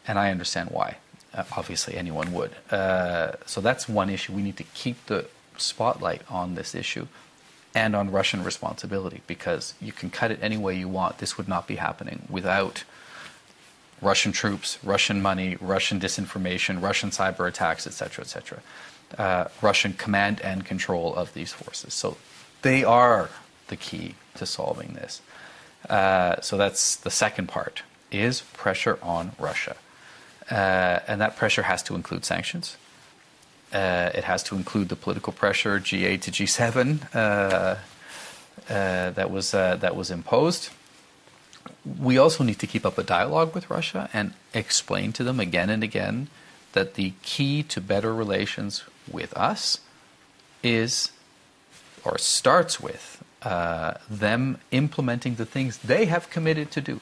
and 0.07 0.19
I 0.19 0.31
understand 0.31 0.71
why. 0.71 0.97
Uh, 1.35 1.45
obviously, 1.57 1.97
anyone 1.97 2.33
would. 2.33 2.53
Uh, 2.71 3.33
so 3.45 3.61
that's 3.61 3.89
one 3.89 4.09
issue. 4.09 4.33
We 4.33 4.43
need 4.43 4.57
to 4.57 4.65
keep 4.65 5.05
the 5.07 5.27
spotlight 5.59 6.23
on 6.31 6.55
this 6.55 6.75
issue 6.75 7.07
and 7.75 7.95
on 7.95 8.11
Russian 8.11 8.43
responsibility 8.43 9.21
because 9.27 9.75
you 9.81 9.93
can 9.93 10.09
cut 10.09 10.31
it 10.31 10.39
any 10.41 10.57
way 10.57 10.75
you 10.77 10.89
want. 10.89 11.19
This 11.19 11.37
would 11.37 11.49
not 11.49 11.67
be 11.67 11.77
happening 11.77 12.27
without 12.31 12.85
Russian 14.01 14.33
troops, 14.33 14.79
Russian 14.83 15.21
money, 15.21 15.57
Russian 15.61 16.01
disinformation, 16.01 16.83
Russian 16.83 17.11
cyber 17.11 17.47
attacks, 17.49 17.87
etc., 17.87 18.25
etc. 18.25 18.61
Uh, 19.19 19.49
Russian 19.61 19.93
command 19.95 20.41
and 20.41 20.65
control 20.65 21.15
of 21.15 21.35
these 21.35 21.53
forces. 21.53 21.93
So 21.93 22.17
they 22.63 22.85
are 22.85 23.31
the 23.69 23.77
key 23.77 24.15
to 24.37 24.47
solving 24.47 24.95
this. 24.95 25.21
Uh, 25.89 26.41
so 26.41 26.57
that's 26.57 26.97
the 26.97 27.11
second 27.11 27.49
part 27.49 27.83
is 28.11 28.43
pressure 28.53 28.99
on 29.03 29.33
Russia. 29.39 29.77
Uh, 30.51 31.01
and 31.09 31.21
that 31.21 31.37
pressure 31.37 31.63
has 31.63 31.83
to 31.83 31.95
include 31.95 32.25
sanctions. 32.25 32.77
Uh, 33.73 34.11
it 34.15 34.25
has 34.25 34.43
to 34.45 34.55
include 34.55 34.89
the 34.89 34.97
political 34.97 35.33
pressure, 35.33 35.81
G8 35.81 36.21
to 36.23 36.31
G7, 36.31 37.15
uh, 37.15 37.19
uh, 37.19 39.11
that 39.11 39.31
was 39.31 39.51
that 39.51 39.97
was 39.97 40.11
imposed. 40.11 40.71
We 41.85 42.17
also 42.17 42.45
need 42.45 42.59
to 42.61 42.67
keep 42.67 42.87
up 42.87 42.97
a 42.97 43.03
dialogue 43.03 43.55
with 43.55 43.69
Russia 43.71 44.09
and 44.13 44.35
explain 44.55 45.13
to 45.15 45.25
them 45.25 45.41
again 45.41 45.69
and 45.69 45.83
again 45.83 46.29
that 46.73 46.95
the 46.95 47.13
key 47.23 47.63
to 47.65 47.81
better 47.81 48.15
relations 48.15 48.85
with 49.11 49.33
us 49.37 49.81
is, 50.63 51.11
or 52.05 52.19
starts 52.19 52.81
with, 52.81 53.16
uh, 53.47 53.95
them 54.11 54.59
implementing 54.73 55.37
the 55.37 55.47
things 55.47 55.79
they 55.79 56.07
have 56.07 56.29
committed 56.31 56.73
to 56.73 56.81
do. 56.81 57.01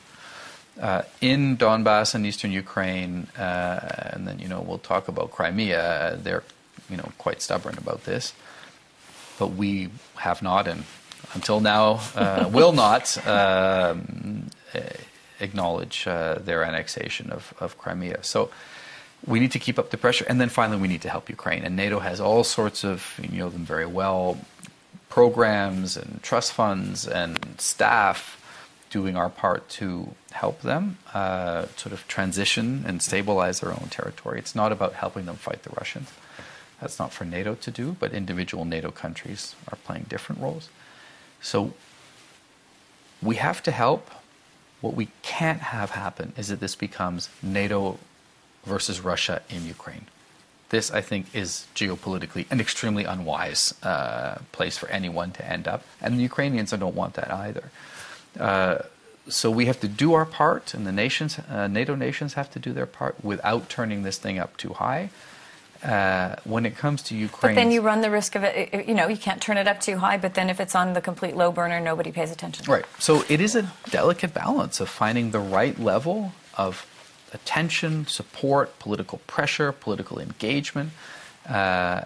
Uh, 0.78 1.02
in 1.20 1.56
Donbass 1.56 2.14
and 2.14 2.26
eastern 2.26 2.52
Ukraine, 2.52 3.28
uh, 3.38 4.10
and 4.12 4.26
then 4.26 4.40
you 4.40 4.48
know 4.48 4.60
we'll 4.60 4.86
talk 4.92 5.08
about 5.08 5.30
Crimea. 5.30 6.18
They're 6.20 6.42
you 6.90 6.98
know 6.98 7.08
quite 7.16 7.40
stubborn 7.40 7.78
about 7.78 8.04
this, 8.04 8.34
but 9.38 9.48
we 9.62 9.88
have 10.16 10.42
not, 10.42 10.66
and 10.66 10.84
until 11.32 11.60
now 11.60 12.00
uh, 12.14 12.50
will 12.52 12.72
not 12.72 13.04
um, 13.26 14.50
acknowledge 15.40 16.06
uh, 16.06 16.34
their 16.48 16.62
annexation 16.64 17.30
of, 17.30 17.54
of 17.58 17.78
Crimea. 17.78 18.22
So 18.22 18.50
we 19.26 19.40
need 19.40 19.52
to 19.52 19.58
keep 19.58 19.78
up 19.78 19.88
the 19.90 19.96
pressure, 19.96 20.26
and 20.28 20.38
then 20.40 20.50
finally 20.50 20.80
we 20.84 20.88
need 20.88 21.02
to 21.02 21.08
help 21.08 21.30
Ukraine. 21.30 21.62
And 21.64 21.74
NATO 21.76 22.00
has 22.00 22.20
all 22.20 22.44
sorts 22.44 22.84
of 22.84 23.18
you 23.22 23.38
know 23.38 23.48
them 23.48 23.64
very 23.64 23.86
well 23.86 24.36
programs 25.14 25.96
and 25.96 26.20
trust 26.24 26.52
funds 26.52 27.06
and 27.06 27.38
staff 27.56 28.18
doing 28.90 29.14
our 29.14 29.28
part 29.28 29.68
to 29.68 30.12
help 30.32 30.60
them 30.62 30.98
uh, 31.14 31.66
sort 31.76 31.92
of 31.92 32.04
transition 32.08 32.82
and 32.84 33.00
stabilize 33.00 33.60
their 33.60 33.70
own 33.70 33.86
territory. 33.90 34.40
It's 34.40 34.56
not 34.56 34.72
about 34.72 34.94
helping 34.94 35.26
them 35.26 35.36
fight 35.36 35.62
the 35.62 35.70
Russians. 35.70 36.10
That's 36.80 36.98
not 36.98 37.12
for 37.12 37.24
NATO 37.24 37.54
to 37.54 37.70
do, 37.70 37.94
but 38.00 38.12
individual 38.12 38.64
NATO 38.64 38.90
countries 38.90 39.54
are 39.68 39.76
playing 39.84 40.06
different 40.08 40.42
roles. 40.42 40.68
So 41.40 41.74
we 43.22 43.36
have 43.36 43.62
to 43.62 43.70
help. 43.70 44.10
What 44.80 44.94
we 44.94 45.10
can't 45.22 45.60
have 45.60 45.90
happen 45.90 46.32
is 46.36 46.48
that 46.48 46.58
this 46.58 46.74
becomes 46.74 47.28
NATO 47.40 48.00
versus 48.64 49.00
Russia 49.00 49.42
in 49.48 49.64
Ukraine. 49.64 50.06
This, 50.74 50.90
I 50.90 51.02
think, 51.10 51.22
is 51.42 51.68
geopolitically 51.80 52.44
an 52.50 52.58
extremely 52.66 53.04
unwise 53.04 53.62
uh, 53.84 54.38
place 54.50 54.76
for 54.76 54.88
anyone 54.88 55.30
to 55.38 55.42
end 55.56 55.64
up. 55.68 55.80
And 56.02 56.18
the 56.18 56.24
Ukrainians 56.32 56.70
don't 56.72 56.96
want 57.02 57.14
that 57.14 57.30
either. 57.30 57.66
Uh, 58.48 58.78
so 59.28 59.46
we 59.58 59.66
have 59.70 59.78
to 59.86 59.88
do 60.04 60.08
our 60.18 60.26
part, 60.26 60.74
and 60.74 60.82
the 60.84 60.96
nations, 61.04 61.38
uh, 61.38 61.68
NATO 61.68 61.94
nations 61.94 62.34
have 62.34 62.50
to 62.54 62.58
do 62.58 62.72
their 62.78 62.86
part 62.86 63.14
without 63.22 63.62
turning 63.76 64.02
this 64.02 64.18
thing 64.24 64.36
up 64.44 64.56
too 64.56 64.72
high. 64.84 65.10
Uh, 65.84 66.34
when 66.54 66.62
it 66.66 66.74
comes 66.84 67.02
to 67.08 67.12
Ukraine. 67.14 67.54
But 67.54 67.60
then 67.60 67.70
you 67.70 67.80
run 67.90 68.00
the 68.00 68.10
risk 68.10 68.34
of 68.34 68.42
it, 68.42 68.88
you 68.88 68.94
know, 68.98 69.06
you 69.14 69.20
can't 69.26 69.40
turn 69.46 69.58
it 69.62 69.68
up 69.72 69.78
too 69.88 69.98
high, 69.98 70.16
but 70.24 70.32
then 70.38 70.48
if 70.54 70.58
it's 70.58 70.74
on 70.74 70.94
the 70.94 71.02
complete 71.10 71.36
low 71.36 71.52
burner, 71.52 71.78
nobody 71.78 72.10
pays 72.10 72.30
attention. 72.36 72.64
Right. 72.76 72.86
So 72.98 73.12
it 73.28 73.40
is 73.46 73.54
a 73.54 73.70
delicate 73.90 74.32
balance 74.32 74.80
of 74.80 74.88
finding 74.88 75.26
the 75.30 75.44
right 75.58 75.78
level 75.78 76.32
of 76.56 76.72
attention, 77.34 78.06
support, 78.06 78.78
political 78.78 79.18
pressure, 79.26 79.72
political 79.72 80.18
engagement, 80.18 80.90
uh, 81.48 82.02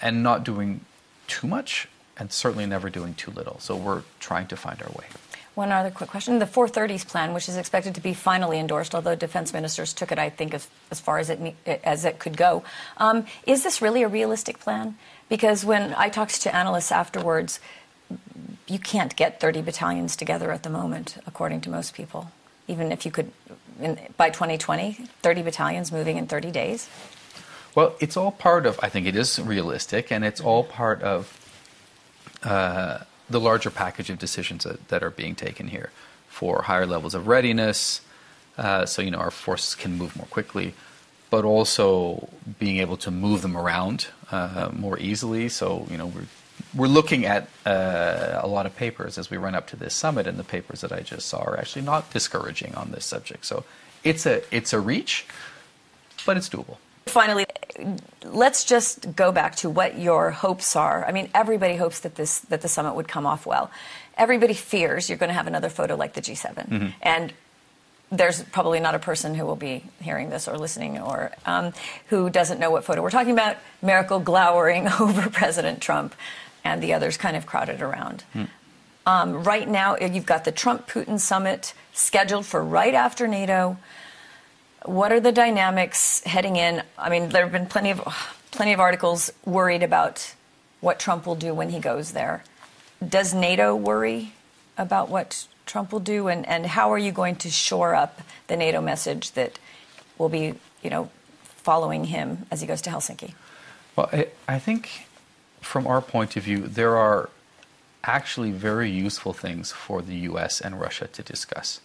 and 0.00 0.22
not 0.22 0.44
doing 0.44 0.80
too 1.26 1.46
much 1.46 1.88
and 2.16 2.32
certainly 2.32 2.66
never 2.66 2.90
doing 2.90 3.14
too 3.14 3.30
little. 3.30 3.58
So 3.60 3.74
we're 3.76 4.02
trying 4.18 4.46
to 4.48 4.56
find 4.56 4.80
our 4.82 4.90
way. 4.90 5.06
One 5.54 5.72
other 5.72 5.90
quick 5.90 6.10
question. 6.10 6.38
The 6.38 6.46
430s 6.46 7.06
plan, 7.06 7.34
which 7.34 7.48
is 7.48 7.56
expected 7.56 7.94
to 7.96 8.00
be 8.00 8.14
finally 8.14 8.58
endorsed, 8.58 8.94
although 8.94 9.16
defense 9.16 9.52
ministers 9.52 9.92
took 9.92 10.12
it, 10.12 10.18
I 10.18 10.30
think, 10.30 10.54
as, 10.54 10.68
as 10.90 11.00
far 11.00 11.18
as 11.18 11.28
it, 11.28 11.56
as 11.66 12.04
it 12.04 12.18
could 12.18 12.36
go, 12.36 12.62
um, 12.98 13.26
is 13.46 13.64
this 13.64 13.82
really 13.82 14.02
a 14.02 14.08
realistic 14.08 14.60
plan? 14.60 14.96
Because 15.28 15.64
when 15.64 15.92
I 15.94 16.08
talked 16.08 16.40
to 16.42 16.54
analysts 16.54 16.92
afterwards, 16.92 17.58
you 18.68 18.78
can't 18.78 19.16
get 19.16 19.40
30 19.40 19.62
battalions 19.62 20.14
together 20.14 20.52
at 20.52 20.62
the 20.62 20.70
moment, 20.70 21.18
according 21.26 21.60
to 21.62 21.70
most 21.70 21.94
people. 21.94 22.30
Even 22.68 22.92
if 22.92 23.04
you 23.04 23.10
could, 23.10 23.32
in, 23.82 23.98
by 24.16 24.30
2020, 24.30 24.92
30 25.22 25.42
battalions 25.42 25.92
moving 25.92 26.16
in 26.16 26.26
30 26.26 26.50
days. 26.50 26.88
Well, 27.74 27.94
it's 28.00 28.16
all 28.16 28.32
part 28.32 28.66
of, 28.66 28.80
I 28.82 28.88
think 28.88 29.06
it 29.06 29.16
is 29.16 29.38
realistic, 29.38 30.10
and 30.10 30.24
it's 30.24 30.40
all 30.40 30.64
part 30.64 31.02
of 31.02 31.36
uh, 32.42 32.98
the 33.28 33.40
larger 33.40 33.70
package 33.70 34.10
of 34.10 34.18
decisions 34.18 34.64
that, 34.64 34.88
that, 34.88 35.02
are 35.02 35.10
being 35.10 35.34
taken 35.34 35.68
here 35.68 35.90
for 36.28 36.62
higher 36.62 36.86
levels 36.86 37.14
of 37.14 37.28
readiness, 37.28 38.00
uh, 38.58 38.84
so 38.86 39.02
you 39.02 39.10
know 39.10 39.18
our 39.18 39.30
forces 39.30 39.74
can 39.74 39.96
move 39.96 40.16
more 40.16 40.26
quickly, 40.26 40.74
but 41.30 41.44
also 41.44 42.28
being 42.58 42.78
able 42.78 42.96
to 42.96 43.10
move 43.10 43.42
them 43.42 43.56
around 43.56 44.08
uh, 44.30 44.70
more 44.72 44.98
easily. 44.98 45.48
So 45.48 45.86
you 45.90 45.96
know 45.96 46.06
we're 46.06 46.26
we're 46.74 46.88
looking 46.88 47.24
at 47.24 47.48
uh, 47.66 48.40
a 48.42 48.46
lot 48.46 48.66
of 48.66 48.76
papers 48.76 49.18
as 49.18 49.30
we 49.30 49.36
run 49.36 49.54
up 49.54 49.66
to 49.68 49.76
this 49.76 49.94
summit, 49.94 50.26
and 50.26 50.38
the 50.38 50.44
papers 50.44 50.80
that 50.82 50.92
I 50.92 51.00
just 51.00 51.28
saw 51.28 51.42
are 51.42 51.58
actually 51.58 51.82
not 51.82 52.12
discouraging 52.12 52.74
on 52.74 52.90
this 52.92 53.04
subject. 53.04 53.44
So 53.44 53.64
it's 54.04 54.26
a 54.26 54.42
it's 54.54 54.72
a 54.72 54.80
reach, 54.80 55.26
but 56.24 56.36
it's 56.36 56.48
doable. 56.48 56.76
Finally, 57.06 57.46
let's 58.24 58.64
just 58.64 59.16
go 59.16 59.32
back 59.32 59.56
to 59.56 59.70
what 59.70 59.98
your 59.98 60.30
hopes 60.30 60.76
are. 60.76 61.04
I 61.04 61.12
mean, 61.12 61.28
everybody 61.34 61.76
hopes 61.76 62.00
that 62.00 62.14
this 62.14 62.40
that 62.40 62.60
the 62.60 62.68
summit 62.68 62.94
would 62.94 63.08
come 63.08 63.26
off 63.26 63.46
well. 63.46 63.70
Everybody 64.16 64.54
fears 64.54 65.08
you're 65.08 65.18
going 65.18 65.30
to 65.30 65.34
have 65.34 65.46
another 65.46 65.70
photo 65.70 65.96
like 65.96 66.12
the 66.12 66.20
G7, 66.20 66.68
mm-hmm. 66.68 66.86
and 67.02 67.32
there's 68.12 68.42
probably 68.42 68.80
not 68.80 68.94
a 68.94 68.98
person 68.98 69.34
who 69.34 69.46
will 69.46 69.56
be 69.56 69.84
hearing 70.00 70.30
this 70.30 70.48
or 70.48 70.58
listening 70.58 70.98
or 70.98 71.30
um, 71.46 71.72
who 72.08 72.28
doesn't 72.28 72.58
know 72.58 72.70
what 72.70 72.84
photo 72.84 73.02
we're 73.02 73.10
talking 73.10 73.32
about. 73.32 73.56
Merkel 73.82 74.20
glowering 74.20 74.88
over 75.00 75.30
President 75.30 75.80
Trump, 75.80 76.14
and 76.64 76.82
the 76.82 76.94
others 76.94 77.16
kind 77.16 77.36
of 77.36 77.46
crowded 77.46 77.80
around. 77.80 78.24
Mm. 78.34 78.48
Um, 79.06 79.44
right 79.44 79.68
now, 79.68 79.96
you've 79.96 80.26
got 80.26 80.44
the 80.44 80.52
Trump 80.52 80.86
Putin 80.86 81.18
summit 81.18 81.74
scheduled 81.92 82.46
for 82.46 82.62
right 82.62 82.94
after 82.94 83.26
NATO. 83.26 83.78
What 84.84 85.12
are 85.12 85.20
the 85.20 85.32
dynamics 85.32 86.22
heading 86.24 86.56
in? 86.56 86.82
I 86.98 87.10
mean, 87.10 87.30
there 87.30 87.42
have 87.42 87.52
been 87.52 87.66
plenty 87.66 87.90
of 87.90 88.00
plenty 88.50 88.72
of 88.72 88.80
articles 88.80 89.32
worried 89.44 89.82
about 89.82 90.34
what 90.80 90.98
Trump 90.98 91.26
will 91.26 91.34
do 91.34 91.54
when 91.54 91.70
he 91.70 91.78
goes 91.78 92.12
there. 92.12 92.42
Does 93.06 93.32
NATO 93.32 93.74
worry 93.74 94.32
about 94.76 95.08
what 95.08 95.46
Trump 95.66 95.92
will 95.92 96.00
do, 96.00 96.28
and, 96.28 96.46
and 96.46 96.66
how 96.66 96.92
are 96.92 96.98
you 96.98 97.12
going 97.12 97.36
to 97.36 97.50
shore 97.50 97.94
up 97.94 98.20
the 98.48 98.56
NATO 98.56 98.80
message 98.80 99.32
that 99.32 99.58
will 100.18 100.28
be, 100.28 100.54
you 100.82 100.90
know, 100.90 101.10
following 101.42 102.04
him 102.04 102.46
as 102.50 102.60
he 102.60 102.66
goes 102.66 102.82
to 102.82 102.90
Helsinki? 102.90 103.34
Well, 103.96 104.08
I, 104.12 104.28
I 104.48 104.58
think 104.58 105.06
from 105.60 105.86
our 105.86 106.00
point 106.00 106.36
of 106.36 106.44
view, 106.44 106.66
there 106.66 106.96
are 106.96 107.30
actually 108.02 108.50
very 108.50 108.90
useful 108.90 109.32
things 109.32 109.72
for 109.72 110.00
the 110.02 110.14
U.S. 110.16 110.60
and 110.60 110.80
Russia 110.80 111.06
to 111.08 111.22
discuss 111.22 111.80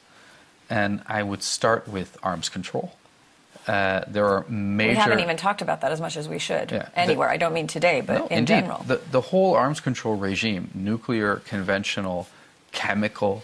and 0.69 1.01
I 1.07 1.23
would 1.23 1.43
start 1.43 1.87
with 1.87 2.17
arms 2.23 2.49
control. 2.49 2.95
Uh, 3.67 4.03
there 4.07 4.25
are 4.25 4.45
major. 4.47 4.89
We 4.89 4.95
haven't 4.95 5.19
even 5.21 5.37
talked 5.37 5.61
about 5.61 5.81
that 5.81 5.91
as 5.91 5.99
much 5.99 6.17
as 6.17 6.29
we 6.29 6.37
should 6.37 6.71
yeah, 6.71 6.89
anywhere. 6.95 7.29
The, 7.29 7.33
I 7.33 7.37
don't 7.37 7.53
mean 7.53 7.67
today, 7.67 8.01
but 8.01 8.19
no, 8.19 8.27
in 8.27 8.39
indeed, 8.39 8.53
general. 8.61 8.83
The, 8.83 8.97
the 9.09 9.21
whole 9.21 9.55
arms 9.55 9.79
control 9.79 10.15
regime, 10.15 10.69
nuclear, 10.75 11.37
conventional, 11.37 12.27
chemical, 12.71 13.41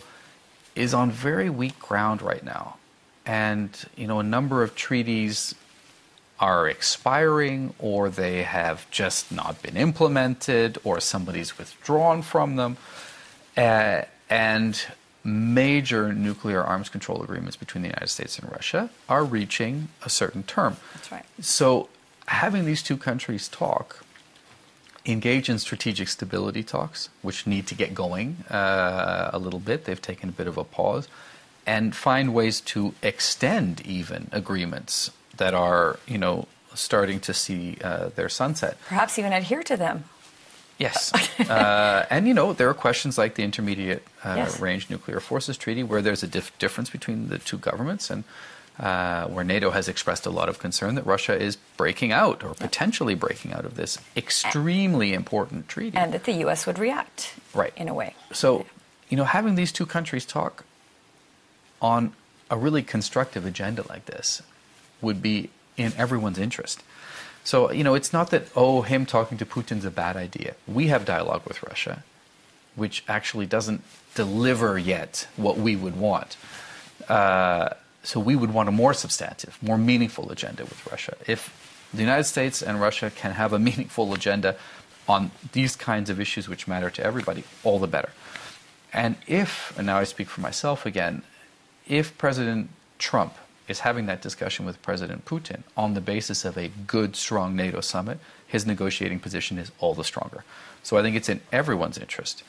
is 0.76 0.94
on 0.94 1.10
very 1.10 1.50
weak 1.50 1.80
ground 1.80 2.22
right 2.22 2.44
now. 2.44 2.78
And, 3.26 3.70
you 3.96 4.06
know, 4.08 4.20
a 4.20 4.24
number 4.24 4.62
of 4.64 4.76
treaties 4.76 5.56
are 6.42 6.68
expiring 6.68 7.74
or 7.78 8.10
they 8.10 8.42
have 8.42 8.90
just 8.90 9.32
not 9.32 9.62
been 9.62 9.78
implemented 9.78 10.80
or 10.84 11.00
somebody's 11.00 11.58
withdrawn 11.58 12.24
from 12.24 12.56
them. 12.56 12.76
Uh, 13.56 14.02
and 14.28 14.88
major 15.24 16.12
nuclear 16.12 16.64
arms 16.64 16.90
control 16.90 17.22
agreements 17.22 17.56
between 17.56 17.84
the 17.84 17.90
United 17.90 18.08
States 18.08 18.40
and 18.40 18.52
Russia 18.52 18.90
are 19.08 19.24
reaching 19.24 19.90
a 20.04 20.10
certain 20.10 20.42
term. 20.42 20.78
That's 20.96 21.12
right. 21.12 21.26
So 21.40 21.90
having 22.26 22.66
these 22.66 22.82
two 22.82 22.98
countries 22.98 23.48
talk, 23.48 24.04
engage 25.06 25.48
in 25.48 25.60
strategic 25.60 26.08
stability 26.08 26.64
talks, 26.64 27.10
which 27.22 27.46
need 27.46 27.68
to 27.68 27.76
get 27.76 27.94
going 27.94 28.38
uh, 28.50 29.30
a 29.32 29.38
little 29.38 29.60
bit. 29.60 29.86
They've 29.86 30.02
taken 30.02 30.30
a 30.30 30.32
bit 30.32 30.48
of 30.48 30.58
a 30.58 30.64
pause, 30.64 31.08
and 31.68 31.96
find 31.96 32.34
ways 32.34 32.62
to 32.62 32.96
extend 33.04 33.86
even 33.86 34.28
agreements 34.32 35.12
that 35.42 35.56
are, 35.56 35.98
you 36.08 36.20
know, 36.20 36.48
starting 36.76 37.20
to 37.20 37.34
see 37.34 37.78
uh, 37.84 38.10
their 38.16 38.30
sunset. 38.30 38.78
Perhaps 38.88 39.18
even 39.18 39.34
adhere 39.34 39.64
to 39.64 39.76
them. 39.76 40.04
Yes. 40.78 41.12
uh, 41.40 42.06
and, 42.12 42.28
you 42.28 42.34
know, 42.36 42.54
there 42.54 42.70
are 42.70 42.76
questions 42.76 43.18
like 43.18 43.34
the 43.36 43.44
Intermediate 43.44 44.04
uh, 44.24 44.36
yes. 44.38 44.60
Range 44.60 44.88
Nuclear 44.90 45.20
Forces 45.20 45.58
Treaty, 45.58 45.82
where 45.82 46.02
there's 46.02 46.22
a 46.22 46.28
dif- 46.28 46.58
difference 46.60 46.92
between 46.92 47.30
the 47.30 47.40
two 47.40 47.58
governments 47.58 48.12
and 48.12 48.24
uh, 48.80 49.26
where 49.28 49.44
NATO 49.44 49.72
has 49.72 49.88
expressed 49.88 50.28
a 50.28 50.30
lot 50.30 50.48
of 50.48 50.60
concern 50.60 50.94
that 50.94 51.08
Russia 51.08 51.36
is 51.36 51.58
breaking 51.76 52.12
out 52.12 52.44
or 52.44 52.54
potentially 52.54 53.16
breaking 53.16 53.52
out 53.52 53.66
of 53.66 53.76
this 53.76 53.98
extremely 54.16 55.14
important 55.14 55.68
treaty. 55.68 55.98
And 55.98 56.14
that 56.14 56.26
the 56.26 56.34
U.S. 56.46 56.68
would 56.68 56.78
react 56.78 57.34
right. 57.56 57.74
in 57.76 57.90
a 57.90 57.96
way. 57.96 58.16
So, 58.32 58.68
you 59.10 59.18
know, 59.18 59.26
having 59.26 59.56
these 59.56 59.72
two 59.72 59.88
countries 59.88 60.24
talk 60.24 60.66
on 61.82 62.14
a 62.52 62.58
really 62.58 62.84
constructive 62.84 63.46
agenda 63.46 63.84
like 63.90 64.06
this 64.06 64.44
would 65.02 65.22
be 65.22 65.50
in 65.78 65.94
everyone's 65.98 66.38
interest. 66.38 66.84
So, 67.44 67.72
you 67.72 67.84
know, 67.84 67.96
it's 67.96 68.14
not 68.14 68.30
that, 68.30 68.48
oh, 68.56 68.84
him 68.84 69.06
talking 69.06 69.38
to 69.40 69.46
Putin's 69.46 69.86
a 69.86 69.92
bad 69.92 70.16
idea. 70.16 70.56
We 70.68 70.88
have 70.88 71.06
dialogue 71.06 71.42
with 71.48 71.64
Russia, 71.64 72.04
which 72.76 73.04
actually 73.08 73.48
doesn't 73.48 73.82
deliver 74.14 74.78
yet 74.78 75.28
what 75.38 75.58
we 75.58 75.76
would 75.76 75.98
want. 75.98 76.38
Uh, 77.10 77.70
so 78.04 78.20
we 78.20 78.36
would 78.36 78.54
want 78.54 78.70
a 78.70 78.72
more 78.72 78.94
substantive, 78.94 79.58
more 79.62 79.78
meaningful 79.78 80.32
agenda 80.32 80.64
with 80.64 80.86
Russia. 80.90 81.16
If 81.28 81.90
the 81.94 82.02
United 82.02 82.24
States 82.26 82.62
and 82.62 82.80
Russia 82.80 83.12
can 83.16 83.32
have 83.32 83.54
a 83.54 83.60
meaningful 83.70 84.14
agenda 84.14 84.56
on 85.08 85.32
these 85.52 85.76
kinds 85.76 86.10
of 86.10 86.20
issues 86.20 86.48
which 86.48 86.68
matter 86.68 86.90
to 86.92 87.04
everybody, 87.04 87.44
all 87.64 87.80
the 87.80 87.88
better. 87.88 88.12
And 88.94 89.16
if, 89.28 89.76
and 89.78 89.88
now 89.88 89.98
I 89.98 90.04
speak 90.04 90.30
for 90.30 90.42
myself 90.42 90.86
again, 90.86 91.24
if 91.88 92.18
President 92.18 92.70
Trump 93.00 93.36
is 93.72 93.80
having 93.80 94.06
that 94.06 94.22
discussion 94.22 94.66
with 94.66 94.80
President 94.84 95.26
Putin 95.26 95.64
on 95.76 95.96
the 95.96 96.02
basis 96.02 96.46
of 96.46 96.58
a 96.58 96.68
good, 96.86 97.16
strong 97.16 97.56
NATO 97.56 97.82
summit, 97.82 98.20
his 98.46 98.68
negotiating 98.68 99.20
position 99.20 99.58
is 99.58 99.72
all 99.80 99.96
the 99.96 100.04
stronger. 100.04 100.44
So 100.84 100.98
I 100.98 101.02
think 101.02 101.16
it's 101.16 101.30
in 101.30 101.42
everyone's 101.52 101.98
interest 101.98 102.44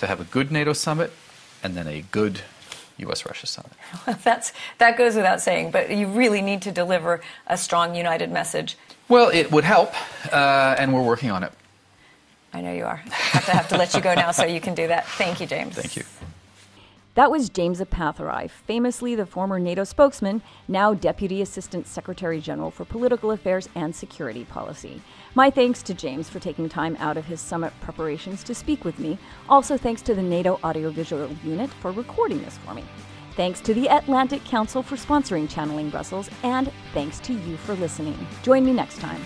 to 0.00 0.06
have 0.08 0.20
a 0.20 0.24
good 0.24 0.50
NATO 0.50 0.72
summit 0.72 1.12
and 1.62 1.76
then 1.76 1.86
a 1.86 2.00
good 2.00 2.40
U.S. 2.98 3.24
Russia 3.26 3.46
summit. 3.46 3.72
Well, 4.06 4.18
that's, 4.24 4.52
that 4.78 4.96
goes 4.96 5.14
without 5.14 5.40
saying, 5.40 5.70
but 5.70 5.90
you 5.90 6.06
really 6.08 6.42
need 6.42 6.62
to 6.62 6.72
deliver 6.72 7.20
a 7.46 7.56
strong, 7.56 7.94
united 7.94 8.32
message. 8.32 8.76
Well, 9.08 9.28
it 9.28 9.52
would 9.52 9.64
help, 9.64 9.92
uh, 10.32 10.76
and 10.78 10.92
we're 10.94 11.02
working 11.02 11.30
on 11.30 11.44
it. 11.44 11.52
I 12.52 12.60
know 12.60 12.72
you 12.72 12.84
are. 12.84 13.02
I 13.04 13.14
have 13.14 13.46
to, 13.46 13.52
have 13.52 13.68
to 13.68 13.76
let 13.76 13.94
you 13.94 14.00
go 14.00 14.14
now 14.14 14.30
so 14.30 14.44
you 14.44 14.60
can 14.60 14.74
do 14.74 14.86
that. 14.88 15.06
Thank 15.06 15.40
you, 15.40 15.46
James. 15.46 15.74
Thank 15.74 15.96
you. 15.96 16.04
That 17.14 17.30
was 17.30 17.48
James 17.48 17.80
Appathurai, 17.80 18.50
famously 18.50 19.14
the 19.14 19.24
former 19.24 19.60
NATO 19.60 19.84
spokesman, 19.84 20.42
now 20.66 20.94
Deputy 20.94 21.42
Assistant 21.42 21.86
Secretary 21.86 22.40
General 22.40 22.72
for 22.72 22.84
Political 22.84 23.30
Affairs 23.30 23.68
and 23.76 23.94
Security 23.94 24.44
Policy. 24.44 25.00
My 25.36 25.48
thanks 25.48 25.80
to 25.84 25.94
James 25.94 26.28
for 26.28 26.40
taking 26.40 26.68
time 26.68 26.96
out 26.98 27.16
of 27.16 27.26
his 27.26 27.40
summit 27.40 27.72
preparations 27.80 28.42
to 28.42 28.54
speak 28.54 28.84
with 28.84 28.98
me. 28.98 29.16
Also, 29.48 29.76
thanks 29.76 30.02
to 30.02 30.14
the 30.16 30.22
NATO 30.22 30.58
Audiovisual 30.64 31.30
Unit 31.44 31.70
for 31.74 31.92
recording 31.92 32.42
this 32.42 32.58
for 32.58 32.74
me. 32.74 32.82
Thanks 33.36 33.60
to 33.60 33.74
the 33.74 33.86
Atlantic 33.86 34.44
Council 34.44 34.82
for 34.82 34.96
sponsoring 34.96 35.48
Channeling 35.48 35.90
Brussels, 35.90 36.28
and 36.42 36.72
thanks 36.92 37.20
to 37.20 37.32
you 37.32 37.56
for 37.58 37.74
listening. 37.74 38.26
Join 38.42 38.64
me 38.64 38.72
next 38.72 38.98
time. 38.98 39.22